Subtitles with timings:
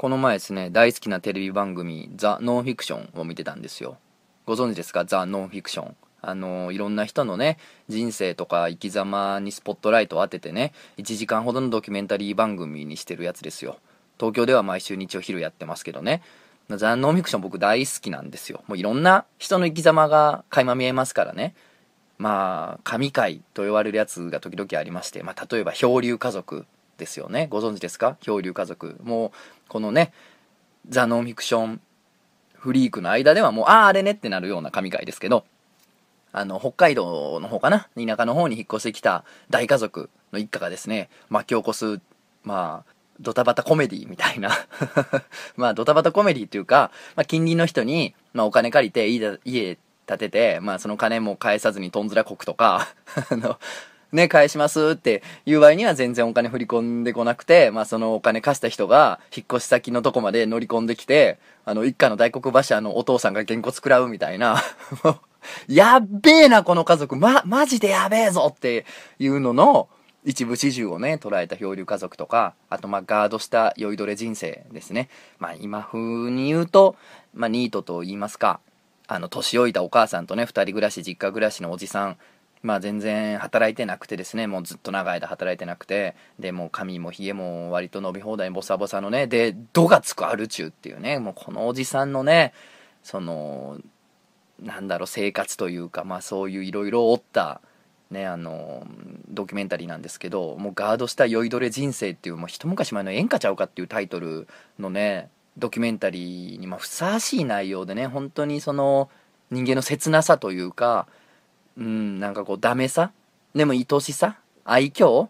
[0.00, 3.98] この前ですね、大好きなテレビ番組、ザ・ノンフィクションを見てたんですよ。
[4.46, 5.04] ご存知ですか？
[5.04, 5.96] ザ・ノンフィクション。
[6.22, 7.58] あのいろんな人のね、
[7.90, 13.76] 人生とか生き様にスポットライトを当ててね、1時間ほどのドキュメンタリー番組にしてるやつですよ。
[14.18, 16.22] 東京では毎週日曜昼やってますけどね。
[16.70, 18.64] ザ・ノンフィクション僕大好きなんですよ。
[18.68, 21.54] もういろんな人の生き様が垣間見えますからね。
[22.16, 26.64] まあ、神回と言われるやつが時々ありまして、まあ、例えば漂流家族
[27.00, 27.48] ですよね。
[27.50, 28.16] ご存知ですか？
[28.20, 28.96] 漂流家族。
[29.02, 29.30] もう、
[29.68, 30.12] このね、
[30.88, 31.80] ザ・ノンフィクション
[32.54, 35.44] フリークの間ではもう、ああ、あれねってなるような神回ですけど、
[36.32, 37.88] あの、北海道の方かな？
[37.96, 42.00] 田舎の方に引っ越してきた大家族の一家がですね、巻き起こす、
[42.44, 44.50] まあ、ドタバタコメディみたいな
[45.56, 49.38] まあ、ドタバタコメディっていうか、まあ、近隣の人に、まあ、お金借りて家、
[50.06, 52.88] 建てて、まあ、その金も返さずにとんずらこくとか
[53.30, 53.58] あの、
[54.12, 64.60] ね、返しますっていう場合には全然お金振り込んでこなくて、まあそのお金貸した人が引っ越し先のとこまで乗り込んできて、あの一家の大黒柱のお父さんがげんこつ食らうみたいな、
[65.68, 68.84] やっべえなこの家族、ま、マジでやべえぞって
[69.18, 69.88] いうのの
[70.24, 75.08] 一部始終をね、捉えた漂流家族とか、あとまあガードした酔いどれ人生ですね。
[75.38, 75.98] まあ今風
[76.30, 76.96] に言うと、
[77.32, 78.60] まあニートと言いますか、
[79.06, 82.18] あの年老いたお母さんとね、二人暮らし、実家暮らしのおじさん、
[82.62, 92.52] まあ全然働いてなくてですね、もうずっと長い間働いてなくて、で、もう髪も髭も割と伸び放題ボサボサのね、で、度がつくアルチューっていうね、もうこのおじさんのね、
[93.02, 93.78] その、
[94.60, 97.62] なんだろう、生活というか、まあそういういろいろおった、
[98.10, 98.86] ね、あの、
[99.28, 109.08] ドキュメンタリーなんですけど、もうガードした酔いどれ人生っていう、もう一昔前の演歌ちゃうかっていうタイトルのね、ドキュメンタリーにまふさわしい内容でね、本当にその
[109.50, 111.06] 人間の切なさというか、
[111.76, 113.12] うん、なんかこうダメさ？
[113.54, 114.38] でも愛しさ？
[114.64, 115.28] 愛嬌？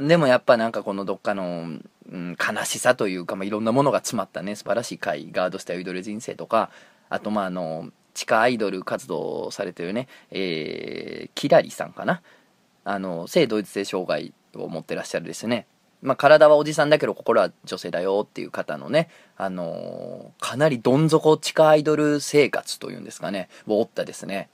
[0.00, 1.78] でもやっぱなんかこのどっかの、
[2.10, 4.54] うん、悲しさというか、まあ、いろんなものが詰まったね。
[4.54, 6.70] 素晴らしい回ガードしたアイドル人生とか。
[7.08, 12.20] あとまああの地下アイドル活動されてるね、えー、キラリさんかな？
[12.84, 15.66] あの性同一性障害を持ってらっしゃるですね。
[16.00, 24.48] まあ、体はおじさんだけど心は女性だよっていう方のね、あのー、かなりどん底地下アイドル生活というんですかね、を負ったですね、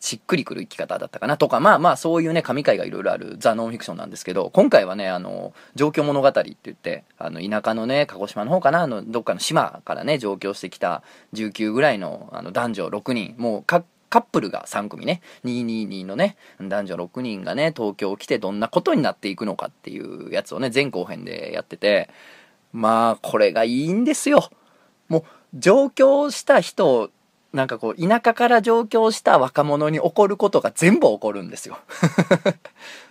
[0.00, 11.02] しっくりくる生き方だったかなとか、まあまあそういうね、神回がいろいろあるザ・ノンフィクションなんですけど、今回はね、あの、状況物語って言って、あの、田舎のね、鹿児島の方かな、あの、どっかの島からね、上京してきた
[11.34, 22.08] 19ぐらいのあの男女6人、もうカップルが3組ね、222のね、男女6人がね、東京来てどんなことになっていくのかっていうやつをね、前後編でやってて、
[22.72, 24.50] まあ、これがいいんですよ。
[25.08, 25.24] もう、
[25.54, 27.10] 上京した人
[27.52, 31.78] なんかこう、田舎から上京した若者に起こることが全部起こるんですよ。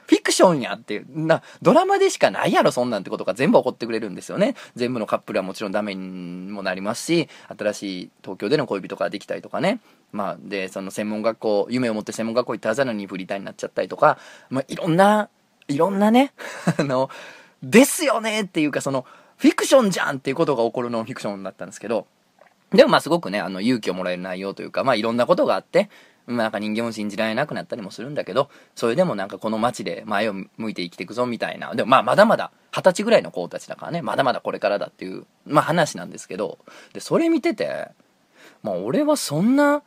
[0.07, 4.55] フィクションやっていう、な、ドラマでしかないやろ、そんなんってことが全部起こってくれるんですよね。
[4.75, 7.27] 全部のカップルはもちろんダメにもなりますし、
[7.57, 9.79] 新しい東京での恋人ができたりとかね。
[10.13, 14.17] まあ、で、その専門学校、夢を持って専門学校行ったはずなのにフリーターになっちゃったりとか、
[14.49, 15.29] まあ、いろんな、
[15.67, 16.31] いろんなね、
[16.77, 17.09] あの、
[17.61, 19.05] ですよねっていうか、その、
[19.37, 22.07] フィクションじゃんっていうことが起こるノンフィクションだったんですけど、
[22.71, 25.89] でもまあすごくね、あの勇気をもらえる内容というか、まあいろんなことがあって、
[26.25, 31.73] まなんか人間を信じられなくなったりもするんだけど、それでもなんかこの街で前を向いて生きていくぞみたいな。
[31.73, 36.59] でもまあまだまだ二十歳ぐらいの子たちだからね、まだまだこれからだっていう、まあ話なんですけど、
[36.93, 37.87] で、それ見てて、
[38.63, 39.81] まあ俺はそんな、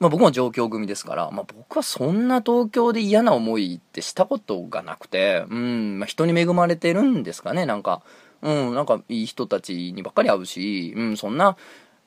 [0.00, 8.02] まあ僕も上京組ですから、まあ僕はそんな東京で嫌な思いってしたことがなくて、うん、まあ人に恵まれてるんですかね、なんか。
[8.40, 11.56] うん、なんかいい人たちにばっかり会うし、うん、そんな、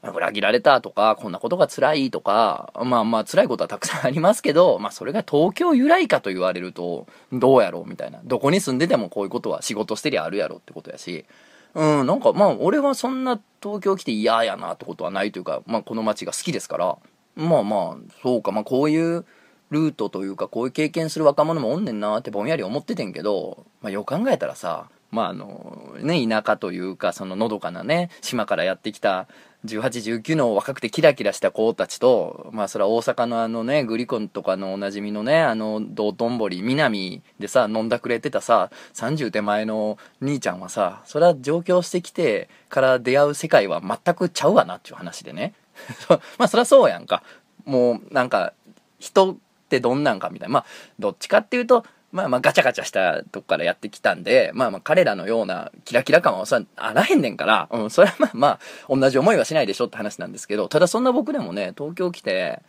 [0.04, 8.20] 裏切られたとか、こんなことが辛いとか、まあまあ辛いことはたくさんありますけど、まあそれが東京由来かと言われると、どうやろうみたいな。
[8.24, 11.26] どこに住んでてもこういうことは仕事してりゃあるやろってことやし、
[11.74, 16.98] うん、なんかまあ俺はそんな東京来て嫌やなってことはないというか、まあこの街が好きですから、
[17.36, 19.26] まあまあ、そうか、まあこういう
[19.70, 29.28] ルートというか、こういう経験する若者もおんねんなってぼんやり思っててんけど、まあよく考えたらさ、まああの、ね、田舎というか、そののどかなね、島からやってきた
[29.66, 45.54] 18、19の若くてキラキラした子たちと、まあそれは大阪のあのね、グリコンとかのおなじみのね、あの、道頓堀、南でさ、飲んだくれてたさ、30手前の兄ちゃんはさ、それは上京してきてから出会う世界は全くちゃうわなっていう話でね。
[46.38, 47.24] まあそりゃそうやんか。
[47.66, 48.54] もうなんか、
[49.00, 49.38] 人っ
[49.70, 50.54] てどんなんかみたいな。
[50.54, 50.66] まあ、
[51.00, 58.60] どっちかっていうと、まあまあガチャガチャしたとこからやってきたんで、まあまあ彼らのようなキラキラ感はさ、あらへんねんから、うん、それはまあまあ、
[58.96, 62.62] 同じ思いはしないでしょって話なんですけど、ただそんな僕でもね、東京来て、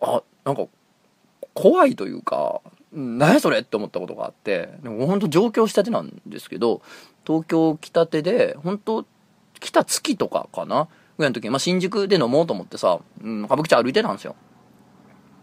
[0.00, 0.66] あ、なんか、
[1.54, 2.60] 怖いというか、
[2.92, 6.82] 何やそれって思ったことがあって、でも本当上京したてなんですけど、
[7.26, 9.04] 東京来たてで、本当
[9.60, 14.36] 来た月とかかなぐらいの時に、まあ、新宿で飲もうと思ってさ、うん、歌舞伎町歩いてたんですよ。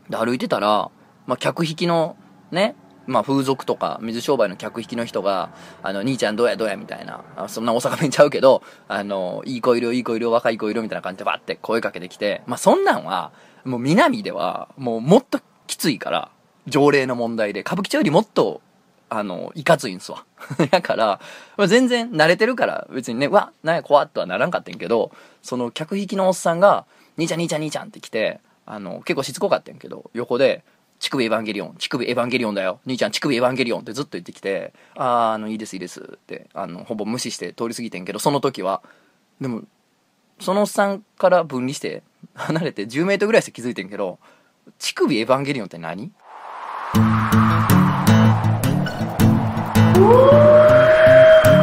[0.09, 0.91] で、歩いてたら、
[1.25, 2.17] まあ、客引きの、
[2.51, 2.75] ね、
[3.09, 5.49] まあ、風俗とか水商売の客引きの人が、
[5.81, 13.31] あの、兄ちゃんどうやどうやみたいな、そんな大阪弁ちゃうけど、あの、いい子いる、いい子いる、若い子いる、みたいな感じでバッて声かけてきて、まあ、そんなんは、
[13.65, 16.29] もう南では、もうもっときついから、
[16.67, 18.61] 条例の問題で、歌舞伎町よりもっと、
[19.09, 20.23] あの、いかついんすわ。
[20.69, 21.19] だから、
[21.57, 25.11] まあ、全然慣れてるから、別にね、わ、なんや怖っとはならんかったんけど、
[25.41, 26.85] その客引きのおっさんが、
[27.17, 30.63] 兄ちゃん兄ちゃん兄ちゃんって来て、あの、結構しつこかったんけど、横で、
[30.99, 32.81] 乳首エヴァンゲリオン、乳首エヴァンゲリオンだよ。
[32.85, 38.83] 兄ちゃん乳首エヴァンゲリオンってずっと言ってきて、あー、あの、いいですいいですって、あの、ほぼ無視して通り過ぎてんけど、その時は、
[39.39, 39.63] でも、
[40.41, 42.03] そのおっさんから分離して、
[42.33, 44.19] 離れて10メートルぐらいして気づいてんけど、
[44.77, 46.11] 乳首エヴァンゲリオンって何？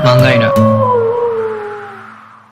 [0.02, 0.50] 漫画犬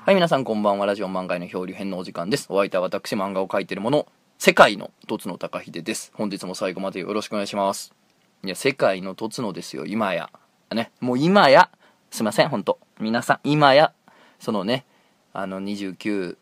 [0.04, 0.84] はい、皆さんこんばんは。
[0.84, 2.48] ラジオ漫画の漂流編のお時間です。
[2.50, 4.06] お相手は私、漫画を描いているもの、
[4.38, 6.12] 世界のとつの高秀です。
[6.14, 7.94] 本日も最後までよろしくお願いします。
[8.44, 10.30] いや、世界のとつのですよ、今や。
[10.74, 11.70] ね、もう今や、
[12.10, 12.78] すいません、ほんと。
[13.00, 13.92] 皆さん、今や、
[14.38, 14.84] そのね、
[15.32, 16.36] あの、29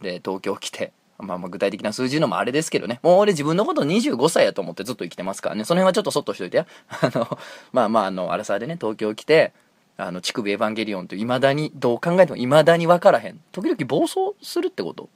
[0.00, 3.00] で東京来て、まあまあ具体的な数字のもあれですけどね。
[3.02, 5.64] もう俺自分のこと25歳やと思ってずっと生きてますからね。
[5.64, 6.66] その辺はちょっとそっとしといてや。
[6.88, 7.38] あの、
[7.72, 9.52] まあまああの、アラサーでね、東京来て、
[9.96, 13.40] あの、乳首エヴァンゲリオンと未だに、どう考えても未だに分からへん。
[13.52, 15.08] 時々暴走するってこと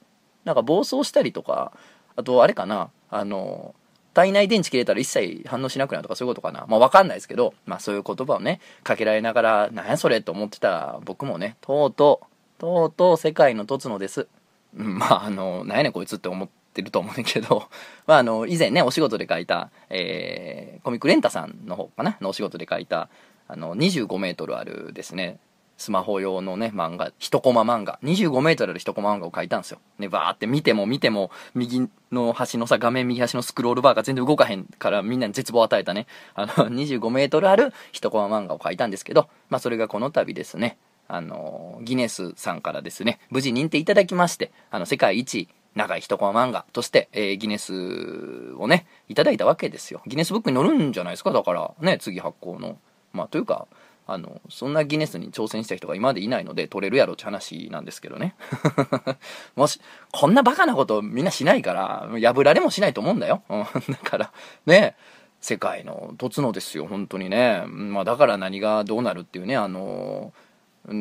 [0.47, 1.73] なんか暴走したりとか、
[2.17, 3.75] あとあれかな、あの、
[4.17, 6.65] 体内電池切れたら一切反応しなくなるとかそういうことかな。
[6.69, 14.27] まあわかんないですけど、まあそういう言葉をね、かけられながら、なんやそれと思ってた僕もね、とうとう、とうとう世界のとつのです。
[14.75, 17.69] うん、まああの、なんやねんこいつって思ってると思うんけど、
[18.09, 23.11] まああの、以前ね、お仕事で書いた、えー、コミックレンタさんの方かな、のお仕事で書いた、
[23.49, 25.39] あの、25メートルあるですね、
[25.76, 29.78] スマホ用のね、漫画、一コマ漫画、25メートルある一コマ漫画を書いたんですよ。
[29.99, 40.78] ね、バーって見ても見ても、右の端のさ、画面右端のスクロールバーが全然動かへんからみんなに絶望を与えたね、あの、25メートルある一コマ漫画を書いたんですけど、まあそれがこの度ですね、
[41.08, 50.00] あの、ギネスさんからですね、無事認定いただきまして、あの、世界一長い一コマ漫画として、えー、ギネスをね、いただいたわけですよ。
[50.06, 52.78] ギネスブックに載るんじゃないですか、だから、ね、次発行の。
[53.12, 53.67] まあ、というか、
[54.06, 58.37] あの、そんなギネスに挑戦した人が今までいないので取れるやろって話なんですけどね。
[59.56, 59.81] もし、
[60.12, 63.43] こんなバカなことみんなしないから、破られもしないと思うんだよ。
[63.49, 64.32] だから、
[64.64, 64.94] ね、
[65.41, 67.64] 世界のとつのですよ、本当にね。
[67.67, 70.32] まあ、だから何がどうなるっていうね、あの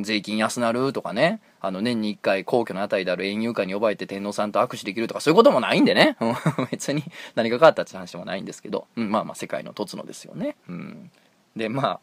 [0.02, 6.18] 税金安なるとかね、あの年に1回皇居のあたりである園遊会に呼ばれて天皇さんと握手できるとかそういうこともないんでね。
[6.72, 7.04] 別に
[7.36, 10.56] 何が変わったって話もないんですけど、うん、まあまあ世界のとつのですよね。
[10.68, 11.12] うん。
[11.56, 12.00] で、まあ、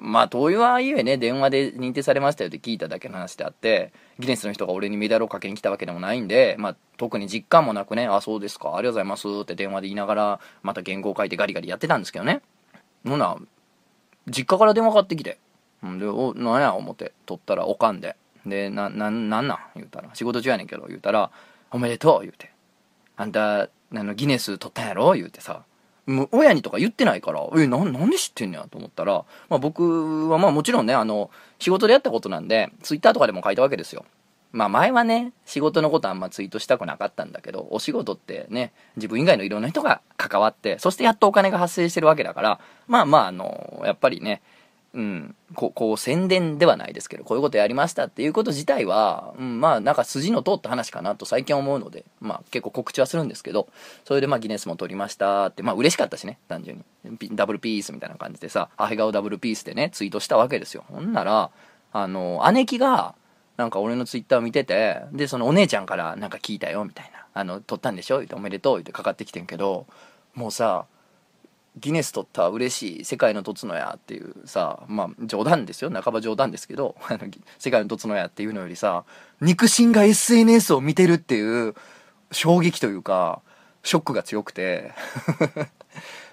[0.00, 12.42] まあ、灯油はいえね、電話で認定されましたよって聞いただけの話であって、ギネスの人が俺にメダルをかけに来たわけでもないんで、まあ、特に実感もなくね、あ、そうですか、ありがとうございますって電話で言いながら、また原稿書いてガリガリやってたんですけどね。
[13.04, 13.36] ほな、
[14.28, 15.38] 実家から電話かかってきて、
[15.84, 18.16] んで、お、なんや思って、取ったらおかんで。
[18.46, 21.30] で、な、な、なんなん言うたら、仕事中やねんけど、言うたら、
[21.70, 22.52] おめでとう言うて。
[23.16, 25.64] あんた、あの、ギネス取ったんやろ言うてさ。
[26.06, 34.04] もう親にとか言ってないから、え、な、なんで知ってんねやと思ったら、まあ僕はまあもちろんね、あの、仕事でやったことなんで、ツイッターとかでも書いたわけですよ。
[34.50, 44.42] まあ前はね、仕事のことあんまツイートしたくなかったんだけど、お仕事ってね、自分以外のいろんな人が関わって、そしてやっとお金が発生してるわけだから、まあまああの、やっぱりね、
[44.94, 53.68] うん、こうこう宣伝ではないですけどこういうことやりましたっていうこと自体は、うん、まあなんか筋の通った話かなと最近思うので、まあ、結構告知はするんですけど
[54.04, 57.30] それでまあギネスも取りましたってまあ嬉しかったしね単純に。
[57.32, 60.84] ダブルピースみたいな感じでさアヘ顔ダブルピースでねツイートしたわけですよ。
[60.88, 61.50] ほんなら
[61.92, 63.14] あの姉貴が
[63.56, 67.24] なんか俺のツイッターを見ててでそのお姉ちゃんからなんか聞いたよみたいな。
[67.34, 68.18] あの撮ったんでしょ？
[68.18, 69.86] 言っておめでとう言ってかかってきてんけど
[70.34, 70.84] もうさ
[71.78, 75.90] ギネス取った嬉しい世界のとつのやっていうさまあ冗談ですよ。
[75.90, 76.96] 半ば冗談ですけど
[77.58, 79.04] 世界のとつのやっていうのよりさ
[79.40, 81.74] 肉親が SNS を見てるっていう
[82.30, 83.40] 衝撃というか
[83.82, 84.92] ショックが強くて。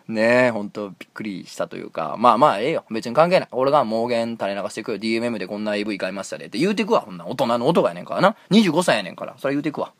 [0.09, 2.15] ねえほんとびっくりしたというか。
[2.17, 2.83] まあまあええよ。
[2.89, 3.49] 別に関係ない。
[3.51, 6.45] 俺が盲言垂れ流してくよ DMM でこんな AV 買いましたね。
[6.45, 7.01] って言うてくわ。
[7.01, 8.35] ほんな大人の男やねんからな。
[8.49, 9.35] 25歳やねんから。
[9.37, 9.93] それ言うてくわ。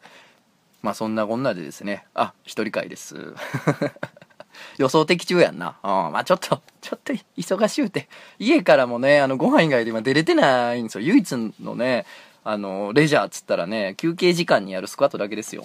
[0.82, 2.04] まあそんなこんなでですね。
[2.12, 3.34] あ一人会です。
[4.76, 5.76] 予想的中やんな。
[5.82, 5.90] うん。
[6.12, 8.08] まあちょっと、 ちょっと忙しゅうて。
[8.38, 11.04] 家からもね、あの、ご飯以外で今出れてないんですよ。
[11.04, 12.06] 唯一のね、
[12.44, 15.64] あの、レジャーっつったらね、休憩時間にやるスクワットだけですよ。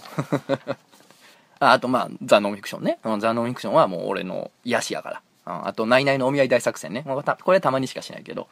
[1.59, 2.99] ああとまあ、ザ・ノンフィクションね。
[3.19, 5.21] ザ・ノンフィクションはもう俺の癒しやから。
[5.45, 7.05] あと、ナイナイのお見合い大作戦ね。
[7.43, 8.47] これたまにしかしないけど。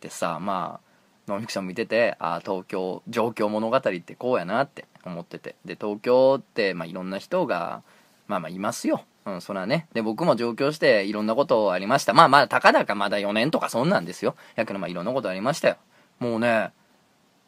[0.00, 0.94] でさ、まあ、
[1.26, 7.82] ノンフィクション見ててああ東京状況物語ってこうやなって思っててで東京って、まあ、いろんな人が
[8.26, 9.86] まあまあいますようんそらね。
[9.94, 12.12] で僕も上京していろんなことありました。
[12.12, 14.34] まあまあたかだかまだ4年とかそんなんですよ。
[14.56, 15.76] やけどまあいろんなことありましたよ。
[16.18, 16.72] もうね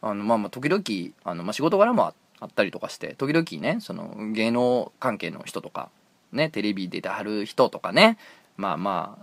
[0.01, 0.83] あのまあまあ時々
[1.23, 5.89] あの、まあ、仕事柄もあったりとかして時々ねその芸能関係の人とか
[6.31, 8.17] ねテレビ出てはる人とかね
[8.57, 9.19] まあま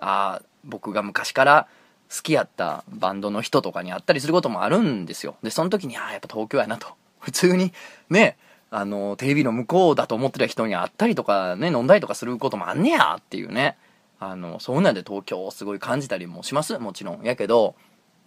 [0.00, 1.68] ああ僕が昔から
[2.14, 5.36] 好きやったバンドの人とかに会ったりすることもあるんですよ。
[5.42, 6.88] でその時にああやっぱ東京やなと。
[7.20, 7.72] 普通に
[8.10, 8.36] ね
[8.76, 13.78] あのテレビの向こうだと思ってた人に会ったりとかね飲んだりとかすることもあんねやっていうね
[14.18, 17.22] あのそうなんで東京をすごい感じたりもしますもちろん。
[17.22, 17.76] やけど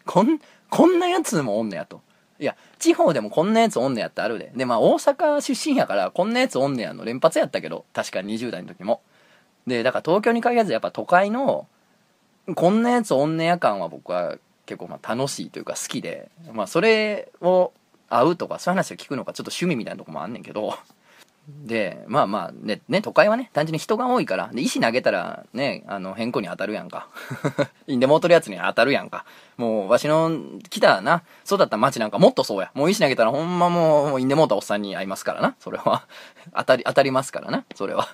[0.05, 0.39] こん
[0.69, 2.01] こんなやつもおんねやと。
[2.39, 4.53] いや地方でもこんなやつおんねやってあるで。
[4.55, 9.01] でまあ大阪出身やからこんなやつおんねやの連発やったけど確か20代の時も。
[9.65, 11.67] でだから東京に限らずやっぱ都会の
[12.55, 17.73] こんなやつおんねや感は僕は結構まあ楽しいというか好きで、まあそれを
[18.09, 20.77] 会うとかそういう話を聞くのがちょっと趣味みたいなとこもあんねんけど、
[21.47, 27.07] で、まあまあね、ね、都会はね、単純に人が多いから、で、石投げたらね、あの、変更に当たるやんか。
[27.87, 29.23] インデモートるやつに当たるやんか。
[29.55, 30.29] もう、わしの
[30.69, 32.69] 来たな、そうだった街なんかもっとそうや。
[32.73, 35.55] もう石投げたらほんまもう、インデモータおっさんに会いますからな。
[35.59, 36.05] それは。
[36.53, 37.63] 当たり、当たりますからな。
[37.75, 38.09] それは。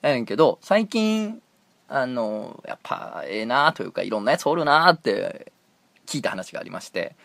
[0.00, 1.42] やねんけど、最近、
[1.88, 5.52] あの、やっぱ、ええなというか、いろんなやつおるなって
[6.06, 7.16] 聞いた話がありまして、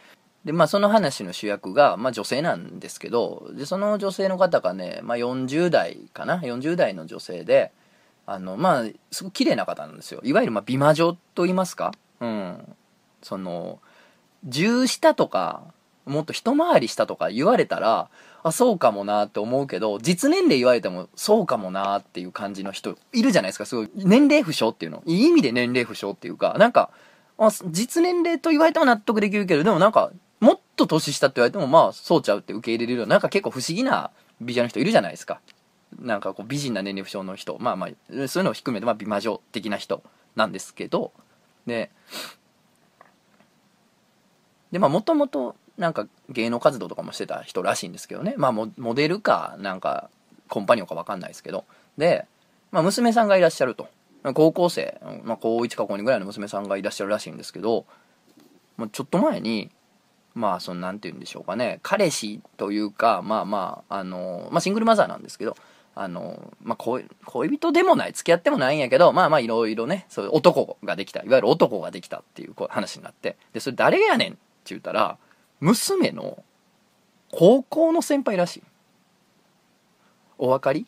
[0.47, 7.73] で、まあ、その話の主役が、まあ、女性なんですけど、で、その女性の方がね、まあ、40代かな、40代の女性で、
[8.25, 10.21] あの、まあ、すごく綺麗な方なんですよ。
[10.23, 11.91] いわゆる、まあ、美魔女と言いますか？
[12.21, 12.75] うん。
[13.21, 13.79] その、
[14.47, 15.63] 10下とか、
[16.05, 18.09] もっと一回りしたとか言われたら、
[18.43, 23.65] あ、そうかもなって思うけど、実年齢言われてもそうかもなっていう感じの人いるじゃないですか？
[23.65, 25.03] すごい、年齢不詳っていうの。
[25.05, 26.91] いい意味で年齢不詳っていうか、なんか、
[27.37, 30.11] あ実年齢と言われても納得できるけど、でもなんか、
[30.77, 35.41] と年下って言われても、まあ、そうちゃうって受け入れるような、なんか結構不思議な美女の人いるじゃないですか。
[35.99, 37.57] なんかこう、美人な年齢不詳の人。
[37.59, 37.89] まあまあ、
[38.27, 40.03] そういうのを含めて、まあ、美魔女的な人
[40.35, 41.11] なんですけど、
[41.65, 41.91] で、
[44.71, 48.33] で、まあ、もともと、なんか芸能活動とかもしてた人らしいんですけどね。
[48.37, 50.09] まあ、モデルか、なんか、
[50.49, 51.65] コンパニオンかわかんないですけど。
[51.97, 52.25] で、
[52.71, 53.87] まあ、娘さんがいらっしゃると。
[54.33, 57.85] 高校生、まあ、高1か高2ぐらいの娘さんがいらっしゃるらしいんですけど、
[58.75, 59.69] まあ、ちょっと前に、
[60.37, 65.57] まあ、その、なんて言うんでしょうかね、彼氏というか、まあまあ、あの、まあ、シングルマザーなんですけど、
[65.95, 75.17] あの、まあ恋、恋人でもない、付き合ってもないんやけど、まあまあ、いろいろね、そういう男ができた、いわゆる男ができたっていう話になって、で、それ誰やねんって言ったら、
[75.59, 76.43] 娘の
[77.31, 78.63] 高校の先輩らしい。
[80.37, 80.85] お分かり？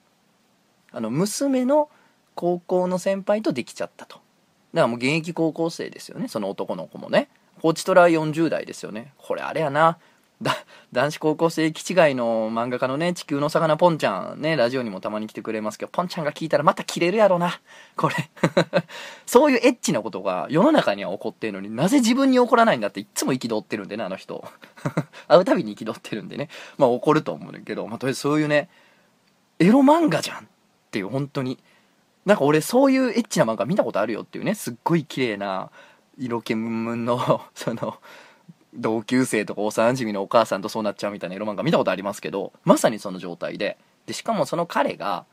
[0.91, 1.89] あの、娘の
[2.35, 4.17] 高校の先輩とできちゃったと。
[4.17, 4.23] だか
[4.81, 7.29] らもう現役高校生ですよね、その男の子もね。
[7.59, 9.13] コーチトラ40代ですよね。
[9.17, 9.97] これあれやな。
[10.93, 17.59] 男子高校生気違いの漫画家のね、地球の魚ポンちゃんね、ラジオにもたまに来てくれますけど、ポンちゃんが聞いたらまた切れるやろな。
[17.97, 18.15] これ
[19.27, 24.43] そういうエッチなことが世の中には起こってるのになぜ自分に起こらないんだっていっつも憤ってるんでね、あの人。
[25.27, 26.49] 会うたびに憤ってるんでね。
[26.77, 28.69] まあ怒ると思うんだけど、まあとりあえずそういうね、
[29.59, 30.41] エロ漫画じゃんっ
[30.89, 31.59] ていう本当に。
[32.25, 35.71] なんか俺そういうエッチな漫画見たことあるよっていうね、すっごい綺麗な、
[36.19, 37.97] 色気ムンムンの その
[38.73, 45.25] 同級生とか幼馴染のお母さんとそうなっちゃうみたいなエロ漫画見たことありますけどまさにその状態ででしかもその彼が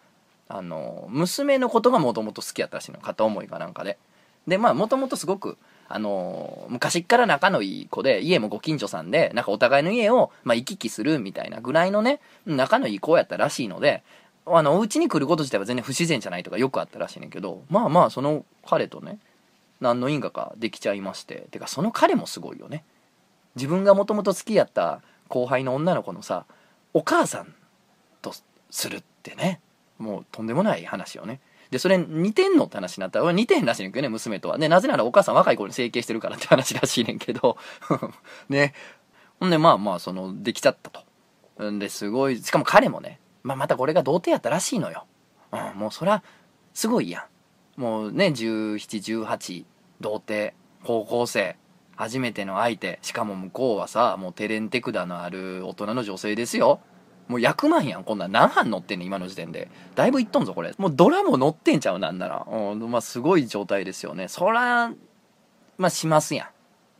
[0.48, 3.98] あの娘のことがもともと好きやったらしいの片思いかなんかで。
[4.46, 14.02] でまあもともとすごくあの昔から仲のいい子で家もご近所さんでなんかお互いの家を、まあ、行き来するみたいなぐらいのね仲のいい子やったらしいので
[14.46, 19.18] あのお家に来ること自体は全然不自然じゃないとかよくあったらしいねんけどまあまあその彼とね
[19.80, 21.46] 何の因果かできちゃいまして。
[21.50, 22.84] てかその彼もすごいよね。
[23.54, 26.44] 自分がもともと好きやった後輩の女の子のさ
[26.92, 27.54] お母さん
[28.22, 28.32] と
[28.70, 29.60] するってね。
[29.98, 31.40] もうとんでもない話よね。
[31.70, 33.20] でそれ似てんのって話になった。
[33.20, 34.58] ら似てんらしいねんけどね娘とは。
[34.58, 37.56] ねなぜならお母さん若い頃に整形してるからって話らしいねんけど。
[38.48, 38.74] ね。
[39.40, 41.06] ほんでまあまあそのできちゃったと。
[41.70, 45.06] んですごいしかも彼もね、まあ、またこれが童貞やったらしいのよ、
[45.52, 46.22] うん、もうそら
[46.74, 47.24] すごいやん。
[47.76, 49.64] もうね、17、18、
[50.00, 50.54] 童貞、
[50.84, 51.56] 高校生、
[51.96, 56.80] 初めての相手、しかも向こうはさ、もうテレンテクダのある大人の女性ですよ。
[57.28, 59.68] もう100万やん、こんなん何班乗ってんねん、今の時点で。
[59.94, 60.74] だいぶいっとんぞ、これ。
[60.78, 62.46] もうドラも乗ってんちゃう、なんなら。
[62.50, 64.28] うん、まあ、すごい状態ですよね。
[64.28, 64.92] そら、
[65.76, 66.50] まあ、しますや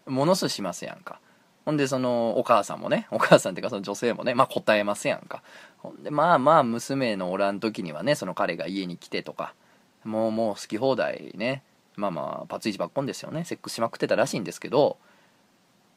[0.07, 0.11] ん。
[0.11, 1.21] ものすごいしますやんか。
[1.65, 5.43] ほんで、その、お母さんもね、お母さんっていうかその女性もね、まあ答えますやんか。
[5.79, 9.55] ほんで、まあまあ、娘のおらん時にはね、その彼が家に来てとか、
[10.07, 11.63] もうもう好き放題ね。
[11.97, 13.45] まあまあパツイチばっこんですよね。
[13.45, 14.99] セックスしまくってたらしいんですけど。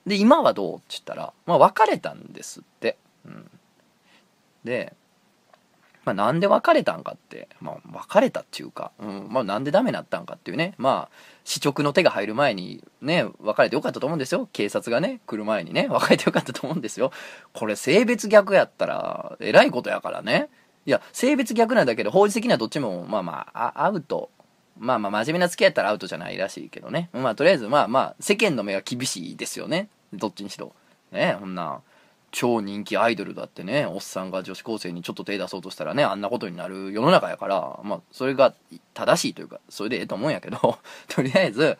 [0.05, 3.49] で今はどうって言ったら、まあ、別れたんですって、うん、
[4.63, 4.93] で、
[6.05, 9.27] まあ、なんで別れたんかって、まあ、別れたっていうか、うん。
[9.29, 10.73] まあ、なんでダメになったんかっていうね。
[10.77, 14.47] まあ試直の手が入る前にね別れてよかったと思うんですよ。
[14.53, 17.11] 警察がね来る前にね別れてよかったと思うんですよ。
[17.53, 20.49] これ性別逆やったらえらいことやからね。
[20.89, 24.31] いや性別逆なんだけど法律的にはどっちもまあまあアウト。
[24.79, 27.09] まあまあ真面目な付き合いやったらアウトじゃないらしいけどね。
[27.13, 29.87] まあとりあえずまあまあ世間の目は厳しいですよね。
[30.13, 30.73] どっちにしろ。
[31.11, 31.81] ねこんな
[32.31, 38.55] 超人気アイドルだってねおっさんが女子高生にちょっと手出そうとしたらねあんなことになる世の中やからまあそれが
[38.93, 40.57] 正しいというかそれでええと思うんやけど
[41.07, 41.77] とりあえず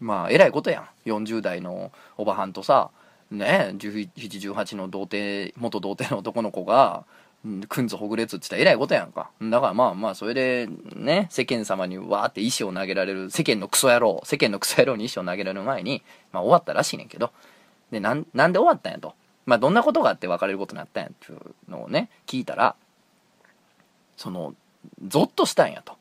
[0.00, 0.88] まあえらいことやん。
[1.08, 2.90] 40代のおばはんとさ
[3.30, 7.04] ね1718の童貞元童貞の男の子が
[7.68, 9.30] くんずほぐれつって言ったらえらいことやんか。
[9.40, 16.02] だからまあまあそれでね世間様にわーって石を投げられる世間のクソ野郎世間のクソ野郎に石を投げられる前に、
[16.32, 17.30] まあ、終わったらしいねんけど。
[17.90, 19.14] でなんなんで終わったんやと。
[19.46, 22.74] まあどんなことがあって別れることになったんやっていうのをね聞いたら
[24.16, 24.54] その
[25.06, 25.94] ゾッとしたんやと。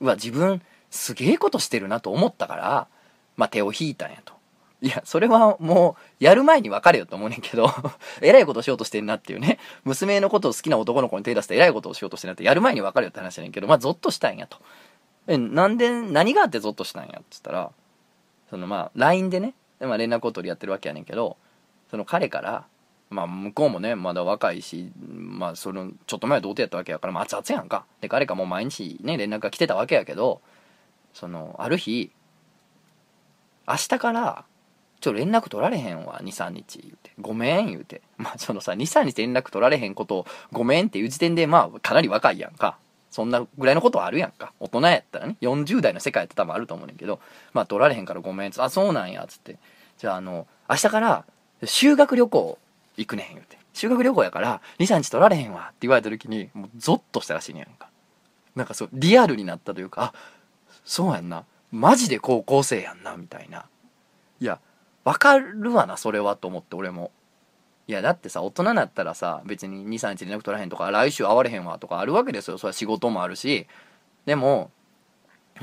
[0.00, 2.86] うわ自分すげえことしてるなと思ったから
[3.36, 4.39] まあ手を引いたんやと。
[4.82, 7.70] いやそれはもうやる前に別れよと思うねんけど
[8.22, 9.58] えらいことしようとしてんなっていうね。
[9.84, 14.58] 娘のことを好きな男の子に手出してえらいことをしようとしてんなってやる前に別れよって話やねんけどまあゾッとしたんやと。
[15.26, 17.70] えなんで何があってゾッとしたんやっつったら
[18.48, 21.36] そのまあ LINE でね、まあ、連絡を取りやってるわけやねんけど
[21.90, 22.64] その彼から
[23.10, 27.84] まあ向こうもねまだ若いしまあそのちょっと前は童貞やったわけやから、まあ、熱々やんか。
[28.00, 30.40] で彼かもう毎日ね連絡が来てたわけやけど
[31.12, 32.10] そのある日
[33.68, 34.44] 明日から
[35.00, 36.78] ちょ連絡取られへんわ23日。
[36.82, 37.10] 言うて。
[37.20, 38.02] ごめん言うて。
[38.18, 42.76] まあそのさ23日連絡取られへんことをごめんっていう時点でまあかなり若いやんか。
[43.10, 44.52] そんなぐらいのことはあるやんか。
[44.60, 45.36] 大人やったらね。
[45.40, 47.18] 40代の世界って多分あると思うねんけど。
[47.52, 48.48] まあ取られへんからごめん。
[48.48, 49.24] っつってあそうなんや。
[49.24, 49.56] っつって。
[49.98, 51.24] じゃああの明日から
[51.64, 52.58] 修学旅行
[52.96, 53.34] 行くねん。
[53.34, 53.58] 言うて。
[53.72, 55.68] 修学旅行やから23日取られへんわ。
[55.68, 57.88] って言われた時にもうゾッとしたらしいねやんか。
[58.54, 60.14] なんかそうリアルになったというかあ
[60.84, 61.44] そうやんな。
[61.72, 63.66] マジで高校生やんなみたいな。
[64.40, 64.60] いや
[65.04, 67.10] わかるわなそれはと思って俺も。
[67.86, 72.58] いやだってさ大人になったらさ別に23日連絡取らへんとか来週会われへんわとかあるわけですよ。
[72.58, 73.66] それは仕事もあるし。
[74.26, 74.70] でも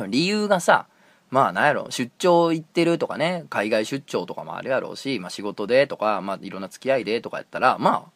[0.10, 0.88] 理由がさ
[1.30, 8.10] まあなんやろ出張行ってるとかね海外出張とかもあるやろうし、まあ、仕事でとか、まあ、いろんな付き合いでとかやったらま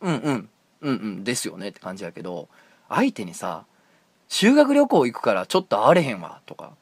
[0.00, 0.48] あうんうん
[0.80, 2.48] うんうんですよねって感じやけど
[2.88, 3.64] 相手にさ
[4.28, 6.72] 修学旅行行くからちょっと会われへんわとか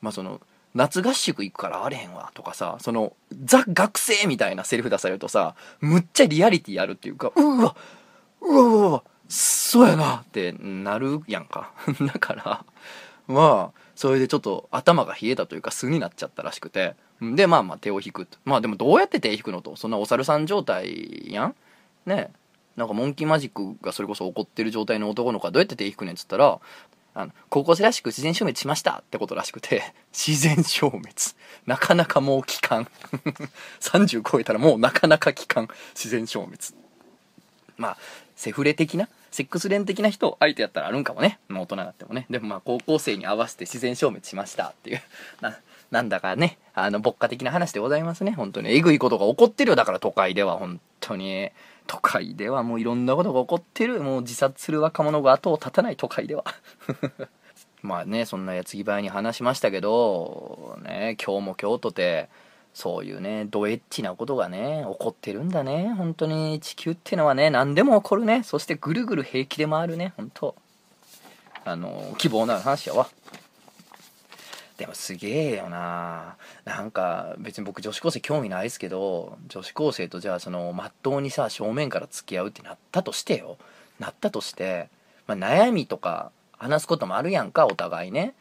[0.00, 0.40] まあその
[0.74, 7.74] 夏合宿行くから会われへんわとかさそのザ学生みたいなセリフ出されるとさむっちゃリアリティあるっていうかうわうわ
[8.40, 11.72] うわうわそうやなってなるやんか。
[12.00, 12.64] だから
[13.26, 16.96] まあそれでちょっと頭が冷えたというか素になっちゃったらしくて。
[17.20, 19.74] でまあまあ手を引くまあでもどうやって手引くのと。
[19.76, 21.54] そんなお猿さん状態やん？
[22.06, 22.30] ね
[22.76, 26.60] なんかモンキーマジックがそれこそ起こってる状態の男の子はどうやって手引くねんっつったら
[27.18, 29.82] あの高校生らしく自然消滅しましたってことらしくて
[30.16, 31.08] 自然消滅。
[31.66, 32.88] なかなかもう期間
[33.80, 36.58] 30超えたらもうなかなか期間自然消滅。
[37.76, 37.96] まあ
[38.36, 42.26] セフレ的なセックスレン的な人相手やったらあるんかもね、まあ、大人になってもね。
[42.30, 45.02] でもまあ高校生に合わせて自然消滅しましたっていう。
[45.42, 45.58] な
[45.90, 48.30] なんだかねあの牧歌的な話でございますね。
[48.30, 48.70] 本当に。
[48.70, 49.74] えぐいことが起こってるよ。
[49.74, 51.50] だから都会では本当に。
[51.88, 56.44] 都会ではもういろんなことが起こってるもう自殺する若者が後を絶たない都会では。
[57.82, 62.28] まあねそんな矢継ぎ早に話しましたけどね今日も今日とて
[62.74, 65.94] そういうねドエッチなことがね起こってるんだね。
[65.96, 68.42] 本当に地球ってのはね何でも起こるね。
[68.44, 70.12] そしてぐるぐる平気で回るね。
[70.16, 70.54] 本当。
[71.64, 73.08] あの希望のある話やわ。
[74.78, 76.36] でもすげえよな。
[76.64, 83.58] なんか別に僕女子高生興味ないですけど女子高生とじゃあそのまっとうにさ正面から付き合うってなったとしてよ。
[83.98, 84.88] なったとして、
[85.26, 88.34] まあ、悩みとか話すこともあるやんかお互いね。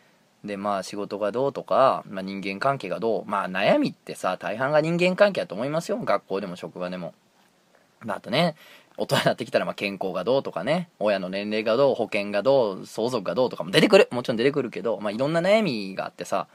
[0.45, 3.25] でまあ仕事がどうとか、まあ、人間関係がどう。
[3.25, 5.97] まあ悩みってさ大半が人間関係だと思いますよ。
[5.97, 7.15] 学校でも職場でも。
[8.01, 8.55] まああとね
[8.97, 14.07] 大人になってきたらまあ健康がどうとかね親の年齢がどう保険がどう相続がどうとかも出てくる。
[14.11, 16.47] もちろん出てくるけど、まあ、いろんな悩みがあってさ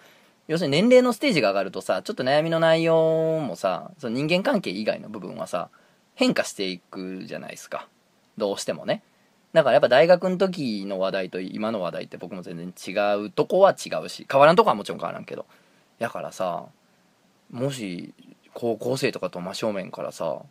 [0.48, 5.70] 要するに年齢のステージが上がるとさちょっと悩みの内容もさその人間関係以外の部分はさ
[6.14, 7.88] 変化していくじゃないですか。
[8.36, 9.02] どうしてもね。
[9.52, 12.92] だからやっぱ大学の時の話題と今の話題って僕も全然違
[13.26, 15.46] うとこは違うし変わらんとこはもちろん変わらんけど。
[15.98, 16.66] やからさ
[17.50, 18.12] もし
[18.54, 20.42] 高校生とかと真正面からさ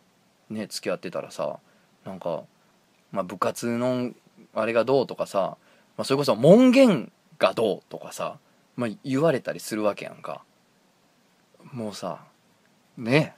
[0.48, 1.58] ね付き合ってたらさ
[2.04, 2.42] なんか、
[3.10, 4.10] まあ、部活の
[4.54, 5.56] あれがどうとかさ、
[5.96, 8.38] まあ、それこそ門限がどうとかさ、
[8.76, 10.42] まあ、言われたりするわけやんか。
[11.72, 12.18] もうさ
[12.96, 13.34] ね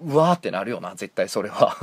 [0.00, 1.74] うわーってなるよな絶対それは。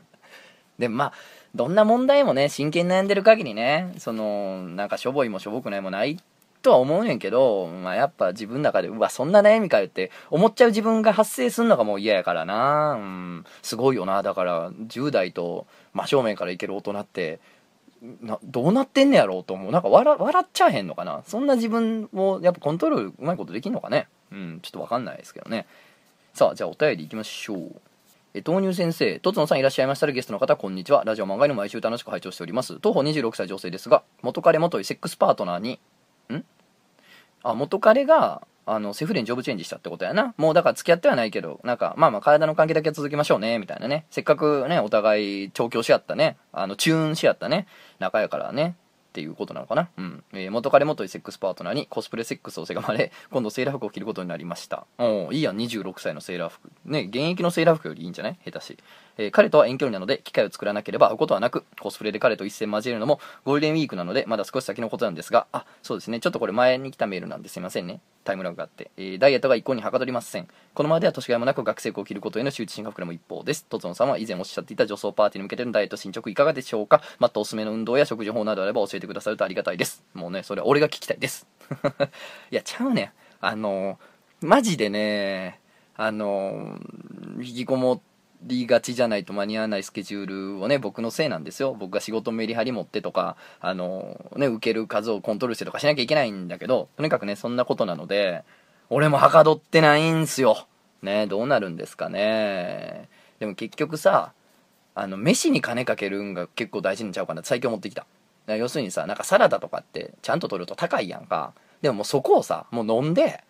[0.78, 1.12] でまあ
[1.54, 6.18] どんな問題もね真剣に悩んでる限りねそのなんかしょぼいもしょぼくないもない
[6.64, 12.92] とは思うねんけど、まあ、やっぱ自分の中でうわそんな悩みかよって思っちゃう自分が発生するのがもう嫌やからな。
[12.92, 14.22] うんすごいよな。
[14.22, 17.38] だから10代と真正面からいける大人って
[18.22, 19.72] などうなってんねやろうと思う。
[19.72, 21.22] なんか笑っちゃえへんのかな。
[21.26, 24.08] そんな自分をやっぱコントロールうまいことできんのかね。
[24.32, 25.66] うんちょっとわかんないですけどね。
[26.32, 27.80] さあじゃあお便りいきましょう。
[28.36, 31.04] え豆乳先生、とつのさんいらっしゃいましたらゲストの方、こんにちは。
[31.04, 32.80] ラジオ漫画の毎週楽しく拝聴しております。
[32.80, 35.78] 当方26歳女性ですが、元彼元いセックスパートナーに、
[36.32, 36.44] ん？
[37.42, 40.32] あ、元彼が、あの、セフレにジョブチェンジしたってことやな。
[40.38, 44.06] もうだから付き合ってはないけど、なんか、まあまあ体の関係だけは続けましょうね、みたいなね。
[44.10, 47.66] せっかくね、お互い調教し合ったね、あの、チューンし合ったね、
[47.98, 48.76] 仲やからね、
[49.10, 49.90] っていうことなのかな。
[49.98, 50.24] うん。
[50.32, 54.86] えー、元彼元いセックスパートナーにコスプレセックスをせがまれ、今度セーラー服を着ることになりました。
[54.98, 56.68] おいいやん、26歳のセーラー服。
[56.86, 58.38] ね、現役のセーラー服よりいいんじゃない？
[58.44, 58.78] 下手し。
[59.16, 66.20] えー、彼とは遠距離なので、機会を作らなければ会うことはなく、コスプレで彼と一戦交えるのもゴールデンウィークなので、まだ少し先のことなんですが、あ、そうですね。
[66.20, 68.00] ちょっとこれ前に来たメールなんですいませんね。
[68.24, 70.48] タイムラグがあって、えー、ダイエットが一向にはかどりません。
[70.72, 73.64] このままでは年がいもなく学生服を着ることへの周知進学でも一方です。
[73.66, 80.02] とつのさんは以前おっしゃっていた女装パーティーに向けてのダイエット進捗いかがでしょうかまたおすすめの運動や食事法などあれば教えてくださるとありがたいです。
[80.14, 81.46] もうね、それは俺が聞きたいです。
[82.50, 83.10] いや、ちゃうねん。
[83.40, 83.98] あの
[84.40, 85.60] マジでね、
[85.96, 86.78] あの
[87.38, 88.13] 引きこもって
[88.46, 90.26] りがちじゃないと間に合わないスケジュー
[90.56, 91.74] ルをね、僕のせいなんですよ。
[91.78, 98.44] 僕が仕事メリハリ持ってとか、あのね、受ける数をコントロールしてとかしなきゃいけないんだけど、とにかくね、そんなことなので、
[98.90, 100.66] 俺もはかどってないんすよ。
[101.02, 103.08] ね、どうなるんですかね。
[103.38, 104.32] でも結局さ、
[104.94, 108.06] あの、飯に金かけるんが結構大事にちゃうかなって最近思ってきた。
[108.46, 111.54] 要するにさ、なんかサラダとかってちゃんと取ると高いやんか。
[111.80, 113.42] でももうそこをさ、もう飲んで、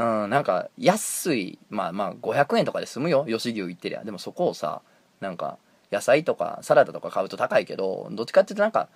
[0.00, 3.26] うん、なんか安い、まあまあ500円とかで済むよ。
[3.28, 4.02] 吉牛行ってりゃ。
[4.02, 4.80] でもそこをさ、
[5.20, 5.58] なんか
[5.92, 8.88] 野菜とかサラダとか買うと高いけど、どっちかっていうとなんか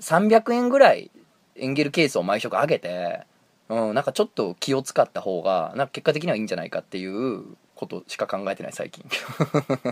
[0.00, 1.10] 300円ぐらい
[1.56, 3.26] エンゲルケースを毎食あげて、
[3.68, 9.04] うん、なんかちょっと気を使った方が、なんか結果的にはいいんじゃないかっていうことしか考えてない最近。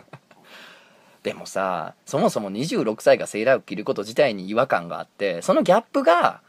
[1.23, 6.41] でもさ、そもそも26歳がセーラー服着ること自体に違和感があって、そのギャップが、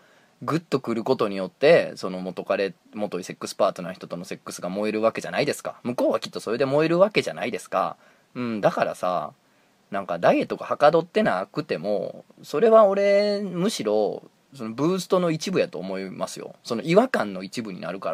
[0.44, 5.80] グッとくることによってその元彼元セックスパートナー人とのセックスが燃えるわけじゃないですか。
[5.84, 7.98] 向こうはきっとそれで燃えるわけじゃないですか。
[8.36, 9.34] うんだからさ
[9.90, 14.22] なんかダイエットがはかどってなくてもそれは俺むしろ
[14.54, 16.56] そのブーストの一部やと思いますよ。
[16.64, 18.12] その違和感の一部になるか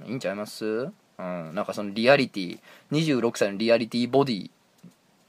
[0.00, 0.64] らいいんちゃいます？
[0.64, 2.58] うんなんかそのリアリティ
[2.90, 4.50] 26歳のリアリティボディ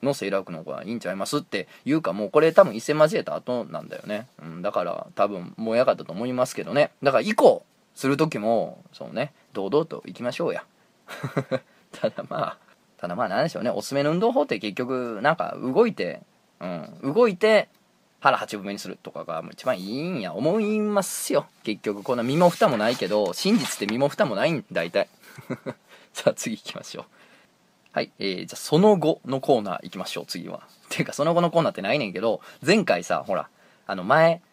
[0.04, 1.40] のセーラー服の方がいいんちゃいます？
[1.40, 6.92] っていうかもうこれ多分一戦交えた後なんだよね、うん、だから多分もうやかったと思いますけどね。
[7.04, 7.64] だから以降
[7.96, 9.34] する時もそうね。
[9.54, 10.64] 堂々と行きましょうや。
[11.92, 12.58] ただまあ
[12.98, 13.70] ただまあ何でしょうね。
[13.70, 16.22] おすすめの運動法って結局なんか動いて
[16.60, 17.70] うん動いて
[18.20, 21.48] 腹八分目にするとかが一番いいんや思いますよ。
[21.64, 25.08] 結局こんな身も蓋もないけど真実って身も蓋もないん大体
[26.14, 27.06] さあ次行きましょう。
[27.98, 28.12] はい。
[28.20, 30.62] えー、じゃその後のコーナー行きましょう、次は。
[30.90, 33.50] ていうか、その後のコーナーってないねんけど、前回さ、ほら、
[33.88, 34.44] あの前、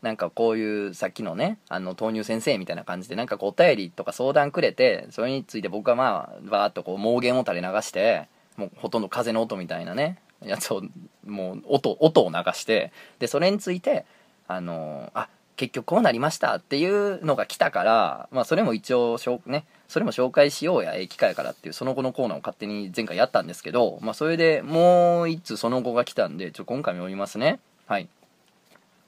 [0.00, 10.82] なんかこういうさっきのね、あの豆乳先生みたいな感じでなんかこうお便りとか相談くれて、それについて僕はまあ、バーっとこう盲言を垂れ流して、もうほとんど風の音みたいなね、やつを、
[11.26, 14.06] もう音、音を流して、で、それについて、
[14.48, 27.60] あの、あ、結局こうなりましたっていうのが来たから、まあそれも一応、ね、それも紹介しようや、ええ機会からっていう、その後のコーナーを勝手に前回やったんですけど、まあ、それでもう一つその後が来たんで、ちょ、今回も読みますね。
[27.86, 28.08] はい。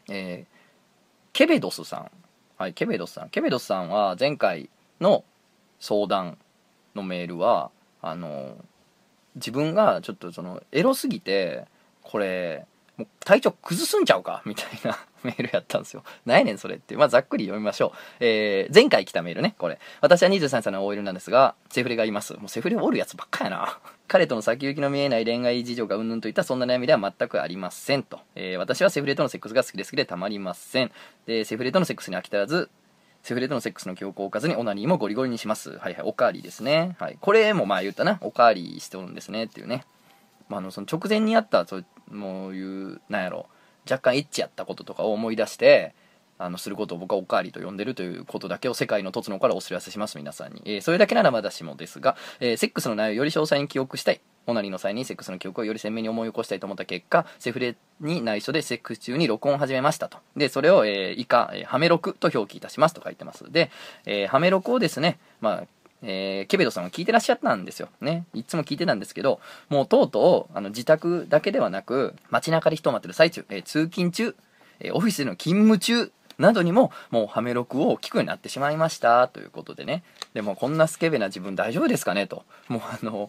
[0.08, 0.58] えー、
[1.32, 2.10] ケベドスさん。
[2.56, 3.28] はい、ケベドスさん。
[3.28, 5.24] ケベドスさんは前回の
[5.80, 6.38] 相談
[6.94, 8.56] のメールは、あの、
[9.34, 11.66] 自分がちょっとその、エロすぎて、
[12.02, 12.66] これ、
[12.98, 14.42] もう体調崩すんちゃうか？
[14.46, 16.04] みたいな メールやったんですよ。
[16.26, 16.96] 何やねんそれって。
[16.96, 17.98] まあ、ざっくり読みましょう。
[18.20, 19.78] えー、前回来たメールね、これ。
[20.00, 22.34] 私は23歳の OL なんですが、セフレがいます。
[22.34, 23.78] もうセフレおるやつばっかやな。
[24.08, 28.20] 彼との先行きの見えない恋愛事情がうんぬんといったそんな悩みでは全くありませんと。
[28.34, 30.92] えー、私はセフレとのセックスが好きで好きでたまりません。
[31.26, 32.70] で、セフレとのセックスに飽き足らず、
[33.22, 35.70] セフレとのセックスの記憶を置かずにオナニーもゴリゴリにします。
[35.78, 36.96] はいはい、おかわりですね。
[37.00, 37.18] はい。
[37.20, 38.18] これもまあ言ったな。
[38.22, 39.84] おかわりしておるんですねっていうね。
[40.48, 43.46] まあ、あの、その直前にあった、そうもういう、なんやろ。
[43.90, 45.94] 若干エッチやったこととかを思い出して
[46.38, 60.18] あのすることを僕はおかわりと呼んでるということだけを世界のとつのからお知らせします皆さんに、えー、それだけならまだしもですが、えー、セックスの内容をより詳細に記憶したいオナニーの際にセックスの記憶をより鮮明に思い起こしたいと思った結果セフレに内緒でセックス中に録音を始めましたと。
[60.36, 63.50] でそれを、えー、以下、えー、ハメ録と表記いたしますと書いてます。
[63.50, 63.70] で、
[64.06, 65.66] えー、ハメ録をですねまあ
[66.02, 67.88] えー、ケベドさんは聞いてらっしゃったんですよ。
[68.00, 68.24] ね。
[68.34, 74.36] いつも聞いてたんですけど、もうとうとう、あの、自宅だけではなく、街中で人を待ってる最中、えー、通勤中、
[74.80, 80.04] えー、オフィスでの勤務中、などにも、もうハメ録を聞くようになってしまいました、ということでね。
[80.34, 82.28] でも、こんなスケベな自分大丈夫ですかね？
[82.28, 82.44] と。
[82.68, 83.28] もうあの、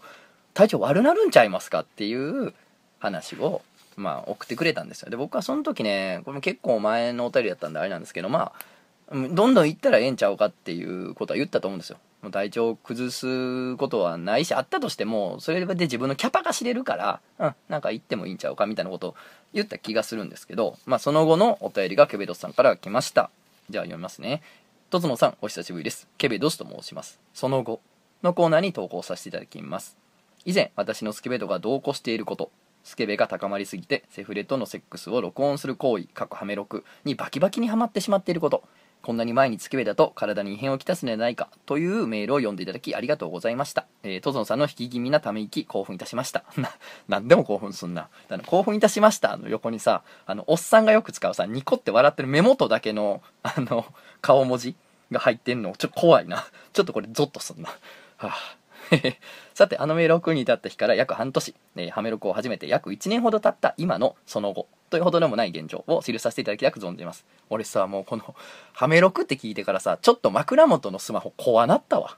[0.54, 2.54] 体調悪なるんちゃいますかっていう
[3.00, 3.64] 話を、
[3.96, 5.10] まあ、送ってくれたんですよ。
[5.10, 8.66] で、僕はその時ね、これも結構前のお便りだったんであれなんですけど、まあ、
[9.12, 11.98] どんどん行ったらええんちゃうかっていうことは言ったと思うんですよ。
[12.22, 19.16] もう体調を崩すことはないし、あったとしても、それで自分のキャパが知れるから、うん、なんか行ってもいいんちゃうかみたいなことを
[19.54, 23.32] 言った気がするんですけど、まあその後のお便りがケベドスさんから来ました。
[23.70, 24.44] じゃあ読みますね。
[24.90, 26.08] とつのさん、お久しぶりです。
[26.18, 27.20] ケベドスと申します。
[27.34, 27.82] その後
[28.22, 29.98] のコーナーに投稿させていただきます。
[30.46, 32.52] 以前、私のスケベ度が同行していること、
[32.84, 38.64] スケベが高まりすぎてセフレとのセックスを録音する行為過去ハメ録にバキバキにはまってしまっていること
[39.02, 43.86] こんなに毎日スケベだと体に異変をきたすのではないかというメールを読んでいただきありがとうございました。
[44.04, 46.44] えー、トゾンさんの引き気味なため息興奮いたしました。
[46.58, 46.70] な、
[47.08, 48.10] なんでも興奮すんな。
[48.28, 53.86] だ興奮いたしましたの横にさ、あの、おっさんがよく使うさ、ニコって笑ってる目元だけの、あの、
[54.22, 54.76] 顔文字
[55.12, 56.46] が入ってんの、ちょっと怖いな。
[56.74, 57.70] ちょっとこれゾッとすんな。
[58.18, 58.60] はあ
[59.54, 67.26] さて、あのメールを送るに至った日から約半年、えー、ハメ録を始めて約1年ほど経った今のその後というほどでもない現状を記させていただきたく存じます。
[67.50, 68.36] 俺さ、もうこの、
[68.74, 72.18] ハメ録って聞いてからさ、ちょっと枕元のスマホ怖なったわ。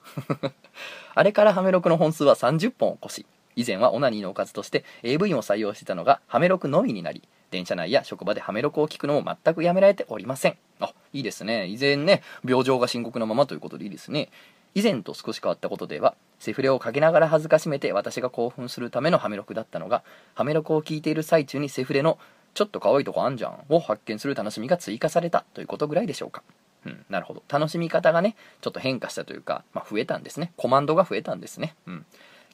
[1.14, 10.58] あれからハメ録の本数は30本を超し、以前はオナニーのおかずとして AV も採用してたのがハメ録のみになり、電車内や職場でハメ録を聞くのも全くやめられておりません。
[10.80, 11.68] あ、いいですね。
[11.68, 14.30] 以前ね、病状が深刻なままということでいいですね。
[14.74, 20.04] 以前と少し変わったことではセフレをかけながら恥ずかしめて私が興奮するためのハメ録だったのが
[20.34, 22.18] ハメ録を聞いている最中にセフレの
[22.54, 26.44] ちょっと可愛いとこあんじゃんを発見する楽しみが追加されたということぐらいでしょうか。
[26.86, 27.44] うん、なるほど。
[27.48, 30.52] 楽しみ方がね、ちょっと変化したというか、まあ、増えたんですね。
[30.58, 31.76] コマンドが増えたんですね。
[31.86, 32.06] うん。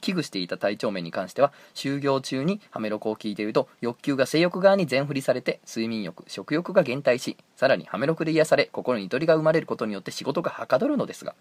[0.02, 11.34] 危惧していた体調面に関しては、就業中にハメ録を聞いていると、欲求が性欲側に全振りされて、睡眠欲、食欲が減退し、さらにハメ録で癒され、心にゆとりが生まれることによって仕事がはかどるのですが、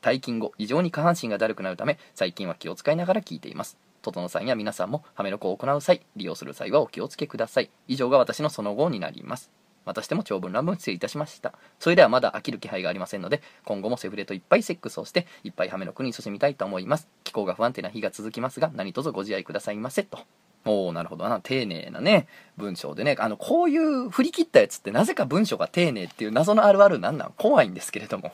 [0.00, 7.70] 退勤後異常に下半身がだるくなるため最近は気を使いながら聞いています整さんや皆さんもハメロコを行う際利用する際はお気をつけください。
[7.88, 9.50] 以上が私のその後になります。
[9.86, 11.54] またしても長文乱文失礼いたしました。
[11.78, 20.18] それではまだ飽きる気配がありませんので今後もセフレといっぱいセックスをしていっぱいハメの国に進みたいと思います気候が不安定な日が続きますが何卒ご自愛くださいませと
[20.66, 21.40] おおなるほどな。
[21.40, 23.16] 丁寧なね、文章でね。
[23.18, 27.32] あの、こういう振り切ったやつってなぜか文章が丁寧っていう謎のあるあるなんなん？
[27.38, 28.32] 怖いんですけれども。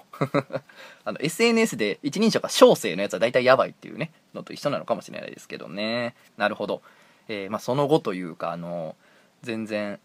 [1.05, 6.17] あの、SNS で一人称が小生のやつは大体やばいっていうね、のと一緒なのかもしれないですけどね。
[6.37, 6.83] なるほど。
[7.29, 8.97] えー、まあ、その後というか、あの、
[9.43, 10.01] 全然、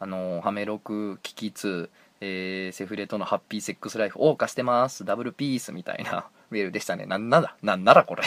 [0.00, 5.04] あの、ハメロク聞きつ、えー、セフレとのハッピーセックスライフ謳歌してます。
[5.04, 7.06] ダブルピースみたいなメールでしたね。
[7.06, 8.22] なんなだなんならこれ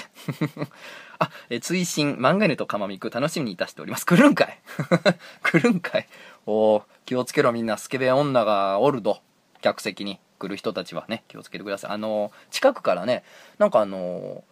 [1.19, 4.05] あ、え追伸、漫画犬とかまみく楽しみにいたしております。
[4.05, 4.59] 来るんかい
[5.43, 6.07] 来るんかい
[6.45, 9.21] お気をつけろみんな、スケベ女がおるど。
[9.63, 11.91] 客席に来る人たちはね、気をつけてください。
[11.91, 13.23] あの近くからね、
[13.57, 14.43] なんかあの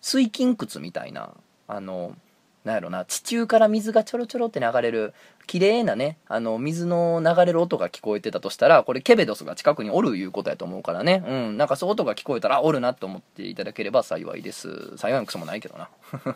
[0.00, 1.34] 水筋窟みたいな、
[1.68, 2.16] あの
[2.64, 5.14] なんやろな、地中から水がちょろちょろって流れる、
[5.46, 11.24] 綺麗なね、あの、水の流れる音が聞こえてたとしたら、これケベドスが近くにおるいうことやと思うからね。
[11.26, 14.96] うん、なんかそう音が聞こえたら、おるなと思っていただければ幸いです。
[14.98, 15.88] 幸いのクソもないけどな。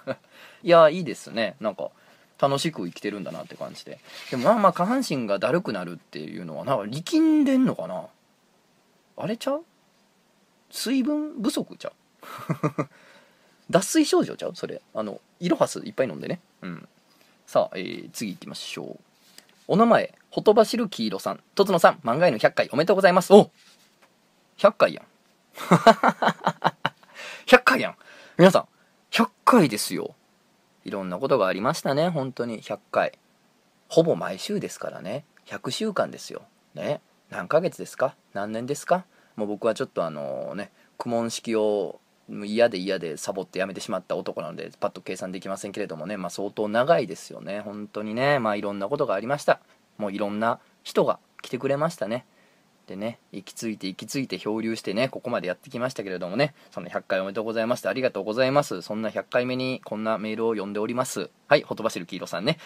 [0.62, 1.56] いや、いいですね。
[1.60, 1.90] なんか、
[2.40, 4.00] 楽しく生きてるんだなって感じで。
[4.30, 8.06] でもまあまあ下半身がだるくなるっていうのは、なんか力んでんのかな？
[9.16, 9.64] あれちゃう？
[10.70, 12.88] 水分不足ちゃう？
[13.70, 14.52] 脱水症状ちゃう？
[14.54, 14.82] それ。
[14.94, 16.40] あのイロハスいっぱい飲んでね。
[16.62, 16.88] うん。
[17.46, 18.98] さあ、えー、次行きましょう。
[19.68, 21.40] お名前ほとばしる黄色さん。
[21.54, 23.32] とつのさん漫画への100回おめでとうございます。
[23.32, 23.50] お
[24.58, 25.04] 100回やん。
[27.46, 27.96] 100回やん。
[28.38, 28.66] 皆さん
[29.10, 30.14] 100回ですよ。
[30.84, 32.60] いろんなことがありましたね本当に。
[32.62, 33.18] 100回。
[33.88, 35.24] ほぼ毎週ですからね。
[35.46, 36.42] 100週間ですよ。
[36.74, 37.00] ね。
[37.30, 38.16] 何ヶ月ですか？
[38.34, 39.04] 何年ですか？
[39.36, 47.60] もう僕はちょっとあのね苦悶式を嫌で嫌でサボってやめてしまった男なのでパッと計算できませんけれどもね、まあ、相当長いですよね。
[47.60, 48.38] 本当にね。
[48.38, 49.60] まあいろんなことがありました。
[49.98, 52.24] もういろんな人が来てくれましたね。
[52.86, 56.54] でね行き着いて行き着いて漂流してねここまでやってきましたけれどもね。
[56.70, 58.82] その100回おめでとうございましてありがとうございます。
[58.82, 61.30] そんな100回目にこんなメールを読んでおります。
[61.48, 62.58] はいほとばしる黄色さんね。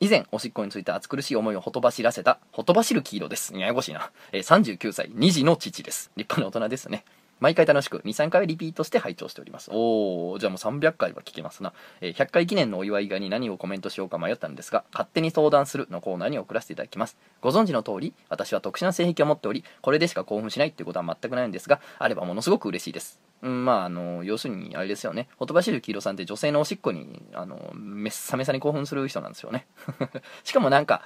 [0.00, 3.54] 以前おしっこについて暑苦しい思いをほとばしらせたほとばしる黄色です。
[3.56, 6.10] ややこしいな、えー、39歳2児の父です。
[6.16, 7.04] 立派な大人ですね。
[7.42, 9.68] 毎回楽しく2、3回はリピートして拝聴しております。
[9.72, 11.72] おー、じゃあもう300回は聞けますな。
[12.00, 17.16] えー、100回記念のお祝い以外に何をコメントしようか迷ったんですが、勝手に相談するのコーナーに送らせていただきます。
[17.40, 23.18] ご存知の通り、私は特殊な性癖を持っており、これでしか興奮しないっていうことは全くないんですが、あればものすごく嬉しいです。
[23.42, 25.26] うん、まあ、あの、要するに、あれですよね。
[25.36, 29.66] ほとばしる黄色さんって女性のおしっこに、あの、めっさめさに興奮する人なんですよね。
[30.44, 31.02] しかもなんか、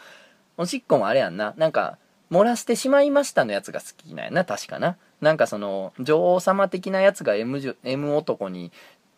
[0.58, 1.54] おしっこもあれやんな。
[1.56, 1.96] なんか、
[2.30, 4.98] 漏らしてしまいましたのやつが好きなんやな、確かな。
[5.20, 8.72] なんかその、女王様的なやつが M, M 男に、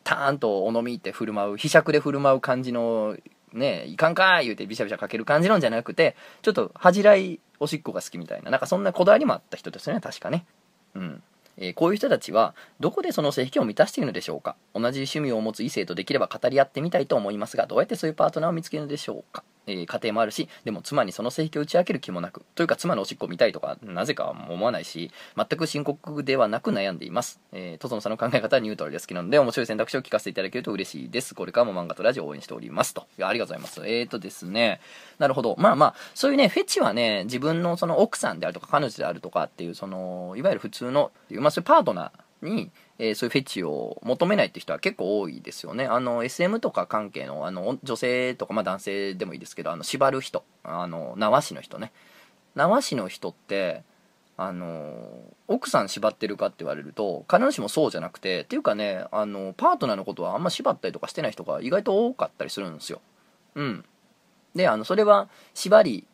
[0.05, 3.17] ターンとお飲みって振る舞う、ひしゃくで振る舞う感じの、
[3.53, 10.47] ね、いかんかー言うてビシャビシャかける感じのんじゃなくて、ちょっと恥じらいおしっこが好きみたいな、なんかそんなこだわりもあった人ですよね、確かね。
[10.95, 11.23] うん。
[11.59, 31.35] えー、こういう人たちはどこでその性癖を満たしているのでしょうか同じ趣味を持つ異性とできれば語り合ってみたいと思いますがどうやってそういうパートナーを見つけるのでしょうかえー、家庭もあるしでも妻にその性癖を打ち明ける気もなくというか妻のおしっこを見たいとかなぜか思わないし全く深刻ではなく悩んでいます、えー、トゾノさんの考え方はニュートラルで好きなので面白い選択肢を聞かせていただけると嬉しいです。
[31.35, 32.95] これからも漫画とラジオを応援しております。
[32.95, 33.07] と。
[33.19, 33.87] いやありがとうございます。
[33.87, 34.81] えーとですね。
[35.19, 35.55] なるほど。
[35.59, 45.87] まあまあそういうねフェチはね自分のその奥さんであるとか彼女であるとかっていうそのいわゆる普通の、まあ、そういうパートナーにえー、そういうフェチを求めないって人は結構多いですよね。
[45.87, 51.93] あの、SM とか関係の、あの、女性とか、まあ男性でもいいですけど、あの、縛る人、あの、縄師の人ね。
[52.57, 53.85] 縄師の人って、
[54.37, 63.01] あの、奥さん縛ってるかって言われると、必ずしもそうじゃなくて、っていうかね、あの、パートナーのことはあんま縛ったりとかしてない人が意外と多かったりするんですよ。
[63.55, 63.85] うん。
[64.57, 66.08] で、あの、それは縛り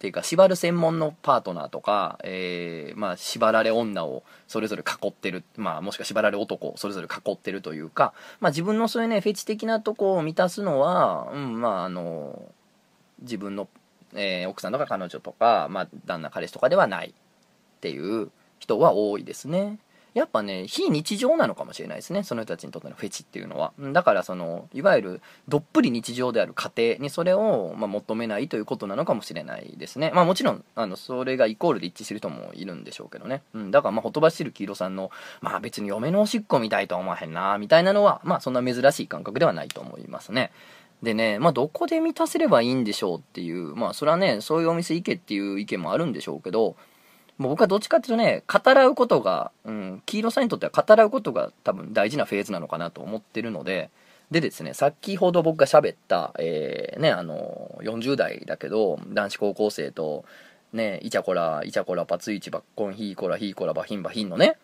[0.00, 12.50] ていうか縛る専門のパートナーとか、えー、まあ、縛られ女をそれぞれ囲ってる、まあ、もしくは縛られ男をそれぞれ囲ってるというか、まあ、自分のそういうねフェチ的なとこを満たすのは、うんまあ、あの
[13.20, 13.68] 自分の、
[14.14, 19.78] えー、奥さんとか彼女とか、まあ、旦那彼氏とかではないっていう人は多いですね。
[20.14, 22.22] やっぱね、非日常なのかもしれないですね。
[22.22, 23.72] その人たちにとってのフェチっていうのは。
[23.92, 30.10] だから、その、いわゆる、どっぷり日常である家庭にそれを、まあ、求めないということなのかもしれないですね。
[30.14, 33.42] まあ、もちろん、あの、それがイコールで一致する人もいるんでしょうけどね。
[33.54, 33.70] うん。
[33.70, 40.50] だから、まあ、ほとばしる黄色さんの、まあ、別に嫁のおしっこみたいとは思わへんな、みたいなのは、まあ、そんな珍しい感覚ではないと思いますね。
[41.02, 46.76] でね、まあ、どこで満たせればいいんでしょうっていう、まあ、それはね、そういうお店行けっていう意見もあるんでしょうけど、
[47.40, 53.88] もう僕はどっちかっていうとね、語らうことが、うん、黄色さんにとっては語らうことが多分大事なフェーズなのかなと思ってるので、
[54.30, 60.26] でですね、先ほど僕が喋った、えー、ね、あの、40代だけど、男子高校生と、
[60.74, 64.58] ね、イチャコラ、イチャコラ、パツイチ、バッコン、ヒーコラ、ヒーコラ、バヒンバヒンのね、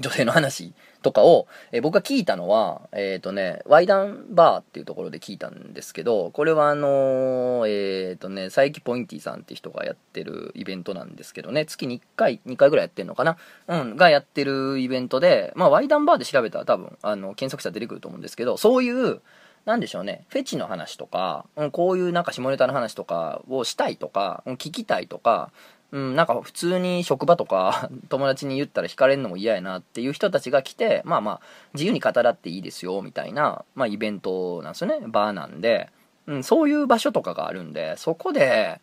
[0.00, 13.36] 女性の話とかを、え僕が聞いたのは、えっ、ー、とね、ワイダンバーっていうところで聞いたんですけど、これはあのー、えっ、とね、佐伯ポインティさんって人がやってるイベントなんですけどね、月に1回、2回ぐらいやってんのかな？
[13.68, 19.20] うん、がやってるイベントで、まあ、ワイダンバーで調べたら多分、あの、検索者出てくると思うんですけど、そういう、
[19.64, 25.52] なんでしょうね、フェチの話とか、うん、こういうなんか下ネタの話とかをしたいとか、うん、聞きたいとか、
[25.90, 31.40] うん、なんか普通に職場とか 友達に言ったら惹かれるのも嫌やなっていう人たちが来て、まあまあ
[31.74, 35.90] 自由に語らっていいですよみたいな、まあイベントなんですよね、バーなんで、
[36.26, 38.80] うん、そういう場所とかがあるんで、そこで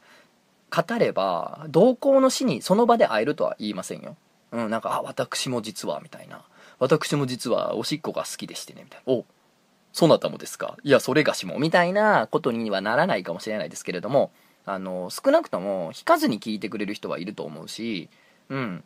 [0.75, 4.17] 語れば同行の死にその場で会えるとは言いませんよ。
[4.51, 6.41] うん、なんか、あ、私も実はみたいな。
[6.79, 9.13] 私も実はおしっこが好きでしてね、みたいな。
[9.13, 9.25] お、
[9.93, 11.59] そなたもですかいや、それがしも。
[11.59, 14.31] みたいなことにはならないかもしれないですけれども、
[14.65, 18.09] あの、少なくとも引かずに聞いてくれる人はいると思うし、
[18.49, 18.83] うん。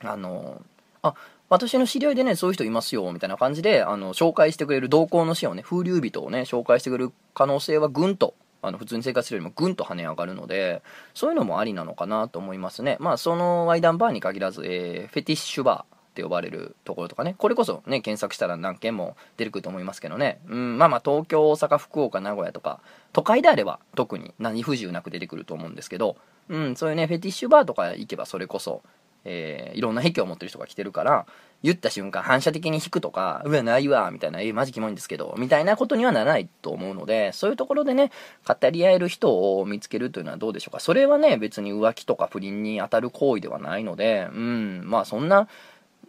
[0.00, 0.62] あの、
[1.02, 1.14] あ、
[1.48, 12.96] 私の知り合いでね、そういう人いますよ、みたいな感じで、あの、紹介してくれる同行の死をね、風流人をね、紹介してくれる可能性はぐんと、あの、普通に生活するよりもぐんと跳ね上がるので、そういうのもありなのかなと思いますね。
[12.98, 22.80] まあ、そのワイダンバーに限らず、えー、フェティッシュバー、って呼ばれるところとかね、これこそね、検索したら何件も出てくると思いますけどね、うん、まあまあ東京、大阪、福岡、名古屋とか、
[23.12, 26.16] 都会であれば特に何不自由なく出てくると思うんですけど、
[26.48, 28.82] うん、そういうね、フェティッシュバーとか行けばそれこそ、
[29.24, 31.26] えー、いろんな癖を持ってる人が来てるから、
[31.62, 38.12] 言った瞬間反射的に引くとか、うわ、ないわ、みたいな、えー、マジキモいんですけど、みたいなことにはならないと思うので、そういうところでね、
[38.46, 40.80] 語り合える人を見つけるというのはどうでしょうか。
[40.80, 45.48] それはね、別に浮気とか不倫に当たる行為ではないので、うん、まあそんな、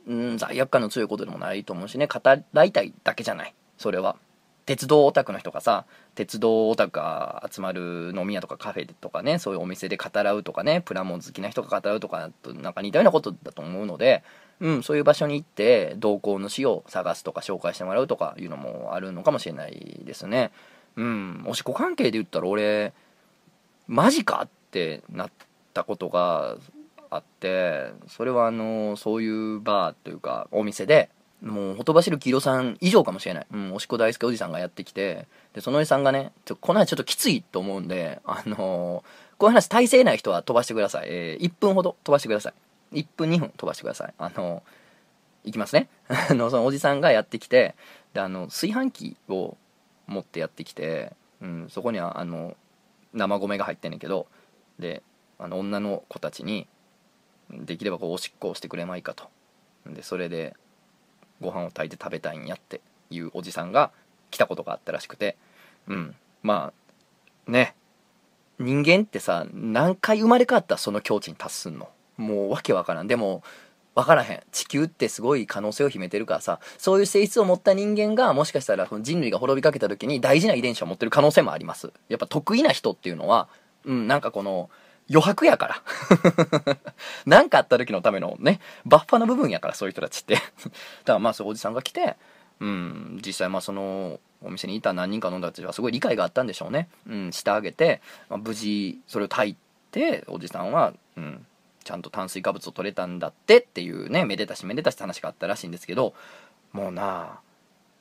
[0.08, 2.20] うん、罪悪感の強いことでもないと思うしね、語
[2.54, 3.54] らいたいだけじゃない。
[3.78, 4.16] それは。
[4.66, 5.86] 鉄道オタクの人がさ、
[6.16, 14.24] 鉄道オタクが集まる飲み屋とかカフェとかね、そういうお店で語らうとかね、プラモ好きな人が語らうとかとなんか似たようなことだと思うので、
[14.60, 20.52] うん、そういう場所に行って同行の死を探すとか紹介してもらうとかいうのもあるのかもしれないですね。
[20.96, 22.94] うん、おしっこ関係で言ったら俺、
[23.88, 25.32] マジかってなっ
[25.76, 26.56] たことが
[27.10, 31.10] あってそれはあのそういうバーというかお店で
[31.42, 42.54] もうほとばしる黄色さん以上かもしれない、うん、おしっこ大好きおじさんがやってきてでそのおじさんがねちょこの話ちょっときついと思うんであのー、こういう話体勢ない人は飛ばしてください、えー、1分ほど飛ばしてください。
[42.94, 44.14] 1分2分飛ばしてください。
[44.18, 44.64] あの
[45.44, 45.90] いきますね。
[46.08, 47.76] あのそのおじさんがやってきて
[48.14, 49.58] であの炊飯器を
[50.08, 52.56] 持ってやってきて、うん、そこにはあの
[53.14, 54.28] 生米が入ってんねんけど
[54.80, 55.04] で
[55.38, 56.68] あの女の子たちに
[57.52, 59.30] できればこうおしっこをしてくれまいかと。
[59.88, 60.56] でそれで
[61.42, 63.92] ご飯を炊いて食べたいんやっていうおじさんが
[64.32, 65.38] 来たことがあったらしくて。
[65.88, 66.16] うん。
[66.44, 66.72] ま
[67.48, 67.76] あね。
[68.58, 71.90] 人間ってさ何回生まれ変わったらその境地に達すんの？
[72.16, 73.08] もうわけわからん。
[73.08, 73.44] でも
[73.96, 74.44] 分からへん。
[74.54, 81.92] 地球ってすごい可能性を秘めてるからさそういう性質を持った人間がもしかしたら人類が滅びかけた時に大事な遺伝子を持ってる可能性もあります。
[82.08, 83.50] やっぱ得意な人っていうのは
[83.84, 84.70] うんなんかこの
[85.10, 85.84] 余白やから。
[87.26, 90.36] 何かあった時のためのねバッファの部分やからそういう人たちって。
[90.36, 90.44] だか
[91.06, 92.16] らまあそういうおじさんが来て
[92.60, 96.90] うん実際まあそのお店にいた何人かの人たちはすごい理解があったんでしょうね。
[97.08, 99.58] うんしてあげて、まあ、無事それを炊い
[99.92, 101.46] ておじさんはうん
[101.84, 106.16] ちゃんと炭水化物を取れたんだってっていうねめでたしめでたしって話があったらしいんですけど
[106.72, 107.40] もうな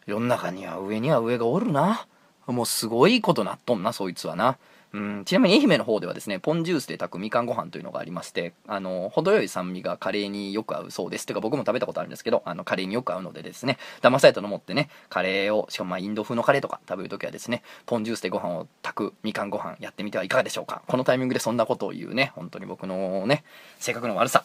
[0.07, 2.07] 世の中には上には上がおるな。
[2.47, 4.59] もうすごいことなっとんなそいつはな。
[4.95, 11.27] うん、ちなみに愛媛の方ではですね、ポンジュースで炊くみかんご飯というのがありまして、あの、程よい酸味がカレーによく合うそうです。
[11.27, 20.83] というか僕も食べたことあるんですけど、あの、カレーによく合うのでですね、騙されたの持ってね、カレーを、しかもまあインド風のカレーとか食べるときはですね、ポンジュースでご飯を炊くみかんご飯やってみてはいかがでしょうか。
[20.87, 23.43] このタイミングでそんなことを言うね、本当に僕のね、
[23.81, 24.45] 性格の悪さ。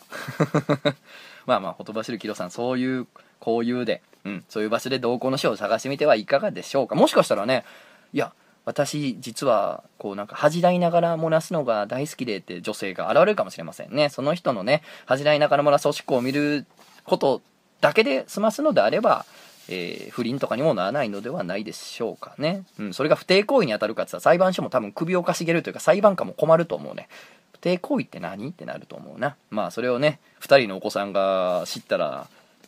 [1.45, 3.07] まあまあ、ほとばしるキロさん、そういう、
[3.39, 6.95] こういうで、うん、そういう場所で同行の書を探してみてはいかがでしょうか。
[6.95, 7.65] もしかしたらね、
[8.13, 8.33] いや、
[8.69, 14.09] 私実はこうなんか恥じらいながら漏らすのが大好きでって女性が現れるかもしれませんね。
[14.09, 16.67] その人のね恥じらいながら漏らすおしっこを見る
[17.03, 17.41] こと
[17.81, 19.25] だけで済ますのであれば、
[19.69, 27.09] えー、不倫とかにもならないのではないでしょうかね、うん、それが不貞行為に当たるかって言ったら裁判所も多分首をかしげるというか裁判官も困ると思うね。
[27.53, 28.49] 不貞行為って何？
[28.49, 29.35] ってなると思うな。
[29.49, 32.27] まあそれをね2人のお子さんが知ったら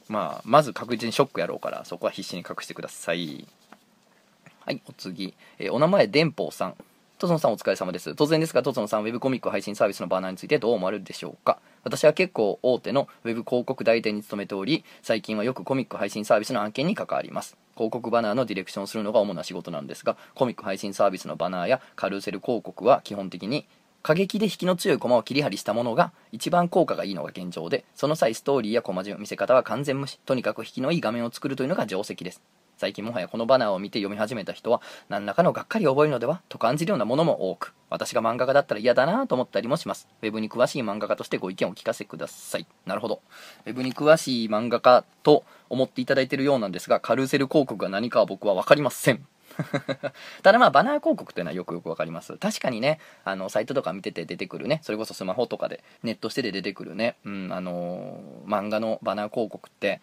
[0.10, 3.48] まあまず確実にショックやろうからそこは必死に隠してください。
[4.64, 5.34] はい、お次。
[5.58, 6.76] えー、お名前、電報さん。
[7.18, 8.12] とつのさんお疲れ様です。
[8.12, 11.58] 突然ですが、とつのさん、ウェブコミック配信サービスのバナーについてどう思われるでしょうか？
[11.84, 17.58] 私は結構大手のウェブ広告代理店に勤めており、最近はよくコミック配信サービスの案件に関わります。
[17.74, 23.68] 広告バナーのディレクションをするのが主な仕事なんですが、コミック配信サービスのバナーやカルーセル広告は基本的に
[24.04, 30.20] 過激で引きの強いコマを切り張りしたものが一番効果がいいのが現状で、その際ストーリーやコマ順、見せ方は完全無視。
[30.20, 32.42] とにかく引きのいい画面を作るというのが定石です。
[32.82, 40.08] 最近もはやこのバナーを見て読み始めた人は何らかのがっかりを覚えるのではと感じるようなものも多く私が漫画家だったら嫌だなと思ったりもします。
[40.24, 42.66] ウェブに詳しい漫画家としてご意見をお聞かせください。
[42.88, 43.22] なるほど。
[43.68, 49.28] ウェブに詳しい漫画家と思っていただいているようなんですがカルーセル広告が何かは僕は分かりません。
[50.42, 52.38] ただまあバナー広告っていうのはよくよくわかります。
[52.38, 60.02] 確かにねあのサイトとか見てて出てくるねそれこそスマホとかでネットしてで出てくるね、うん、あのー、漫画のバナー広告って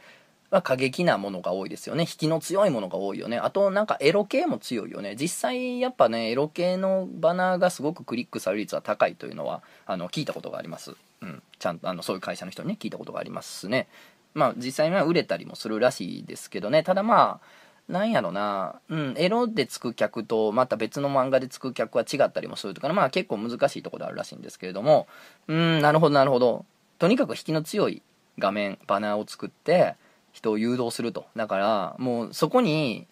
[0.51, 2.03] は過激なものが多いですよね。
[2.03, 3.39] 引きの強いものが多いよね。
[3.39, 5.15] あとなんかエロ系も強いよね。
[5.15, 10.95] 実際やっぱね、エロ系のバナーがすごくクリックされる率は高いというのは、あの、聞いたことがあります。
[11.21, 11.43] うん。
[11.59, 13.89] ちゃんと、あの、そういう会社の人にね、聞いたことがありますね。
[14.35, 16.83] まあ実際には売れたりもするらしいですけどね。
[16.83, 25.09] ただまあ、なんやろな、うん、エロでつく客とまた別の漫画でつく客は違ったりもするとか、まあ結構難しいところであるらしいんですけれども、
[25.49, 26.65] うん、なるほどなるほど。
[26.99, 28.03] とにかく引きの強い
[28.39, 29.97] 画面、バナーを作って、
[30.39, 31.27] 人を誘導すると。
[31.37, 33.07] だからもうそこに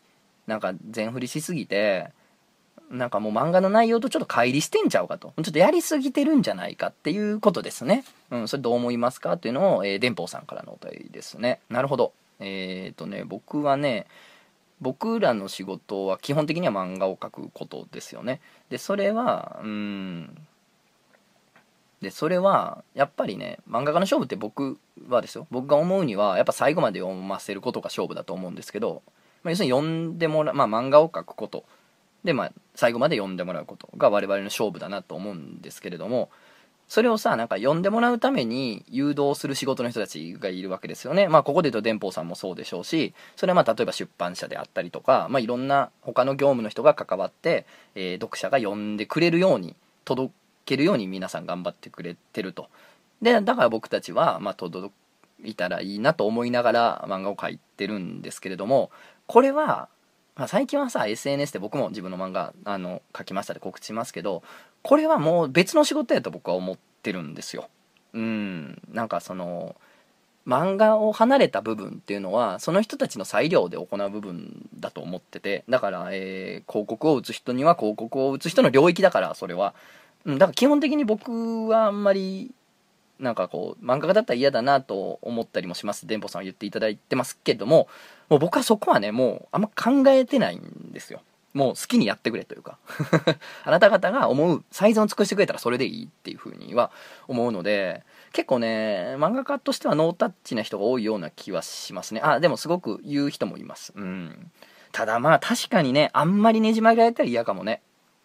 [0.47, 2.11] なんか全振りしすぎて
[2.91, 5.33] なんかもう漫画の内容とちょっと乖離してんちゃうかと。
[5.43, 8.05] ちょっとやりすぎてるんじゃないかっていうことですね。
[8.31, 11.61] うんそれどう思いますかっていうのを、えー、電報さんからのお便りですね。
[11.69, 12.13] なるほど。
[12.39, 14.07] えっ、ー、とね僕はね
[14.81, 18.41] 僕らの仕事は基本的には漫画を描くことですよね。
[18.71, 20.47] でそれはうん
[22.03, 24.79] でそれはやっぱりね漫画家の勝負って僕
[25.09, 25.47] はですよ。
[25.51, 29.03] 僕が思うにはやっぱ最後まで読ませることが勝負だと思うんですけど、
[29.43, 31.65] まあ、要するに読んでもらう、まあ、漫画を描くこと。
[32.25, 36.29] で、まあ、最後まで読んでもらうことが我々の勝負だなと思うんですけれども
[36.89, 41.27] それをさなんか読んでもらうために誘導する仕事の人たちがいるわけですよね。
[41.27, 49.75] まあここで言うと電報さんもそうでしょうしそれはまあ例えば出版社であったりとか、まあ、いろんな他の業務の人が関わって、えー、読者が読んでくれるように
[50.05, 50.33] 届
[50.67, 52.69] けるように皆さん頑張ってくれてると。
[53.23, 54.93] でだから僕たちは、まあ、届
[55.43, 58.91] いたらいいなと思いながら漫画を描いてるんですけれども
[59.27, 59.89] これは、
[60.35, 64.43] まあ、最近はさ SNS で僕も自分の漫画あの書きましたで告知しますけど
[64.83, 67.69] これはもう別の仕事やと僕は思ってるんですよ。
[68.13, 68.81] うん。
[68.93, 69.75] なんかその
[70.47, 79.75] 漫画を離れた部分っていうのはその人たちの裁量で行う部分だと思っててだから、えー、広告を打つ人には広告を打つ人の領域だからそれは、
[80.27, 82.53] うん、だから基本的に僕はあんまり
[83.19, 86.07] なんかこう漫画家だったら嫌だなと思ったりもします。
[86.07, 87.89] 電報さんは言っていただいてますけども
[88.29, 91.23] もう僕はそこはねもうあんま考えてないんですよ。
[91.55, 92.77] もう好きにやってくれというか。
[93.65, 96.91] あなた方が思う最善を尽くしてくれたらそれでいいっていうふうには
[97.29, 98.03] 思うので
[98.33, 102.21] 結構ね漫画家としてはノータッチな人が多いような気はしますね。
[102.23, 103.95] あでもすごく言う人もいます。
[103.97, 104.51] うん。
[104.93, 107.81] ただまあ確かにねあんまりねじ曲げられたら嫌かもね。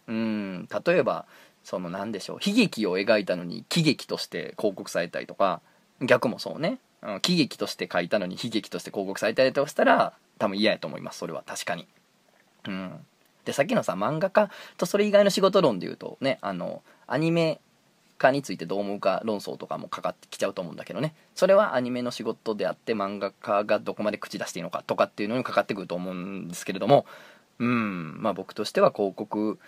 [0.08, 0.68] うん。
[0.86, 1.26] 例えば
[1.64, 5.62] その何でしょう悲劇を描いたのに喜劇として広告されたりとか
[6.02, 11.44] 逆もそうね、うん、喜劇として書いたのに悲劇として広告されたりとしたら多分嫌やと思いますそれは。
[11.46, 11.88] 確かに。
[12.68, 13.06] うん。
[13.46, 17.60] でさっきのさ漫画家とそれ以外の仕事論で言うとねあのアニメ
[18.22, 21.16] 化についてどう思うか論争とかもかかってきちゃうと思うんだけどね。
[21.34, 27.06] それはアニメの仕事であって漫画家がどこまで口出していいのかとかっていうのにかかってくると思うんですけれども。
[27.58, 28.22] うん。
[28.22, 29.60] まあ僕としては広告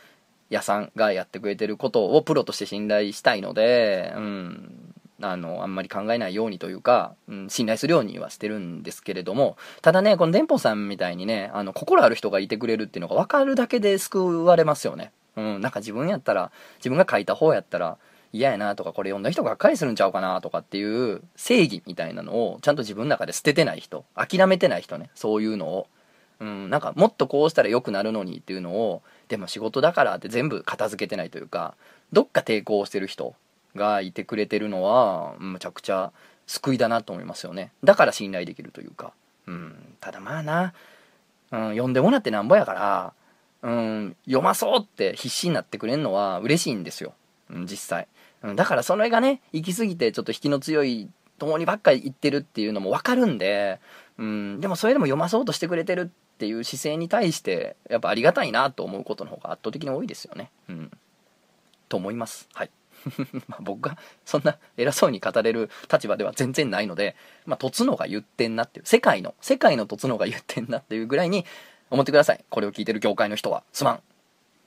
[0.53, 15.11] 屋さんがやってくれてることをプロとして信頼したいので、うん、あの、あんまり考えないようにというか、うん、信頼するようにはしてるんですけれども、ただね、この電報さんみたいにね、あの、心ある人がいてくれるっていうのが分かるだけで救われますよね。
[15.35, 17.97] うん、なんか自分やったら、自分が書いた方やったら、
[18.31, 25.87] 嫌やなとかこれ読んだ人がっかりするんちゃうかなとかっていう正義みたいなのをちゃんと自分の中で捨ててない人諦めてない人ねそういうのを
[26.39, 31.75] うん、なんかもっとこうしたら良くなるのにっていうのをでも仕事だからって全部片付けてないというか
[32.11, 33.35] どっか抵抗してる人
[33.75, 36.11] がいてくれてるのはむちゃくちゃ
[36.47, 37.71] 救いだなと思いますよね。
[37.83, 39.13] だから信頼できるというか、
[39.47, 40.73] うん、ただまあな、
[41.51, 43.13] うん、読んでもらってなんぼやから、
[43.61, 47.13] うん、読まそうって必死になってくれるのは嬉しいんですよ、
[47.49, 48.07] うん、実際、
[48.43, 51.09] うん、だからそれがね行き過ぎてちょっと引きの強い
[51.39, 53.79] 共にばっかり言ってるっていうのも分かるんで、
[54.17, 56.11] うん、でもそれでも読まそうとしてくれてる
[56.43, 60.51] っていう姿勢に対してやっぱありがたいなと思うことの方が圧倒的に多いですよね。
[60.67, 60.91] うん、
[61.87, 62.49] と思います。
[62.53, 62.69] はい。
[63.47, 67.15] ま僕がそんな偉そうに語れる立場では全然ないので、
[67.45, 71.45] まあ、とつのが言ってんなっていう、世界の、世界のとつのが言ってんなっていうぐらいに
[71.89, 72.43] 思ってください。
[72.49, 73.63] これを聞いてる業界の人は。
[73.71, 74.01] すまん。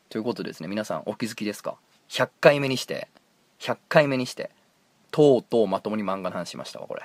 [0.09, 1.77] ということでですね、皆さんお気づきですか
[2.09, 3.09] ?100 回目にして、
[3.59, 4.51] 100回目にして、
[5.11, 7.03] とうとうまともに漫画の話しましたわ、これ。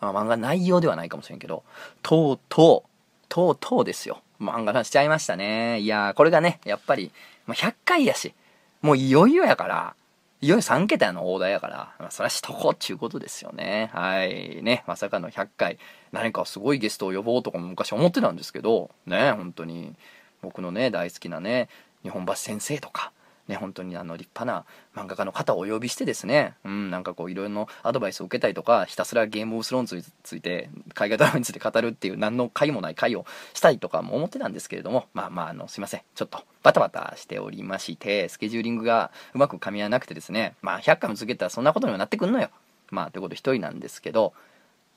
[0.00, 1.64] あ漫画内容ではないかもしれんけど、
[2.02, 2.95] とうとう、
[3.28, 4.22] とうとうですよ。
[4.40, 5.80] 漫画化しちゃいましたね。
[5.80, 7.10] いやー、これがね、やっぱり、
[7.46, 8.34] ま、100回やし、
[8.82, 9.94] もういよいよやから、
[10.40, 13.90] いよいよ3桁の大台やから、まあ、それはしとこうっちゅうことですよね。
[13.92, 14.62] はい。
[14.62, 15.78] ね、まさかの100回、
[16.12, 19.94] 何かすごいゲストを呼ぼうとかも昔思ってたんですけど、ね、本当に、
[20.42, 21.68] 僕のね、大好きなね、
[22.02, 23.12] 日本橋先生とか、
[23.48, 24.64] ね、本当にあの立派な
[25.00, 33.24] 漫画家の方をお呼びしてですね、うん、なんかこういろいろなアドバイスを受けたりとか、ひたすらゲームオブスローンズについて、海外ドラマについて語るっていう何の回もない回を
[33.54, 36.02] したいとかも思ってたんですけれども、まあまあ、あの、すいません。
[36.14, 42.50] ちょっとバタバタしておりまして、スケジューリングがうまく噛み合わなくてですね、まあ100回も続けたらそんなことにはなってくんのよ。
[42.90, 44.32] まあ、ということで一人なんですけど、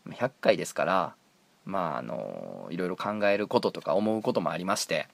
[0.07, 1.15] 100回ですから、
[1.65, 5.07] まあ、あの、いろいろ考えることとか思うこともありまして、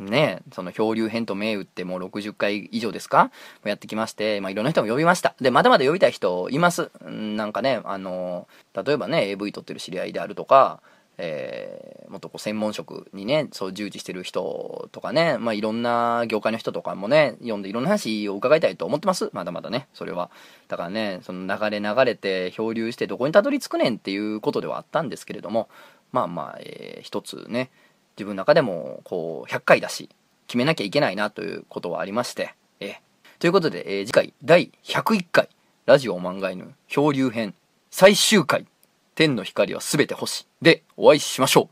[0.00, 3.30] ね、その漂流編と銘打ってもう60回以上ですか？
[3.64, 5.34] やってきまして、まあ、いろんな人も呼びました。
[5.40, 6.90] で、まだまだ呼びたい人います。
[7.04, 10.80] なんかね、あの、例えばね、AV 撮ってる知り合いであるとか、
[11.22, 19.28] えー、もっとこう専門職にね、そう従事してる人とかね、まあ、いろんな業界の人とかもね、読んでいろんな話を伺いたいと思ってます。
[19.34, 20.30] まだまだね、それは。
[20.68, 25.68] だからね、その流れ流れて漂流してどこにたどり着くねんっていうことではあったんですけれども、
[26.10, 27.70] まあまあ、えー、一つね、
[28.16, 30.08] 自分の中でもこう100回だし
[30.46, 33.00] 決めなきゃいけないなということはありまして、え
[33.38, 35.48] ということで、えー、次回第101回
[35.86, 37.54] ラジオ漫画犬漂流編
[37.90, 38.66] 最終回
[39.14, 41.68] 天の光は全て星でお会いしましょう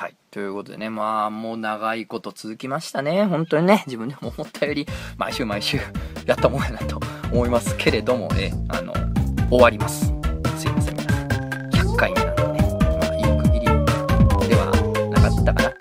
[0.00, 0.16] はい。
[0.30, 3.26] ということでね、まあ、もう長いこと続きましたね。
[3.26, 4.86] 本当にね、自分でも思ったより、
[5.18, 5.78] 毎週毎週
[6.24, 6.98] やったもんやなと
[7.30, 8.94] 思いますけれども、え、あの、
[9.50, 10.06] 終わります。
[10.56, 12.29] すいません、100回目
[15.44, 15.79] だから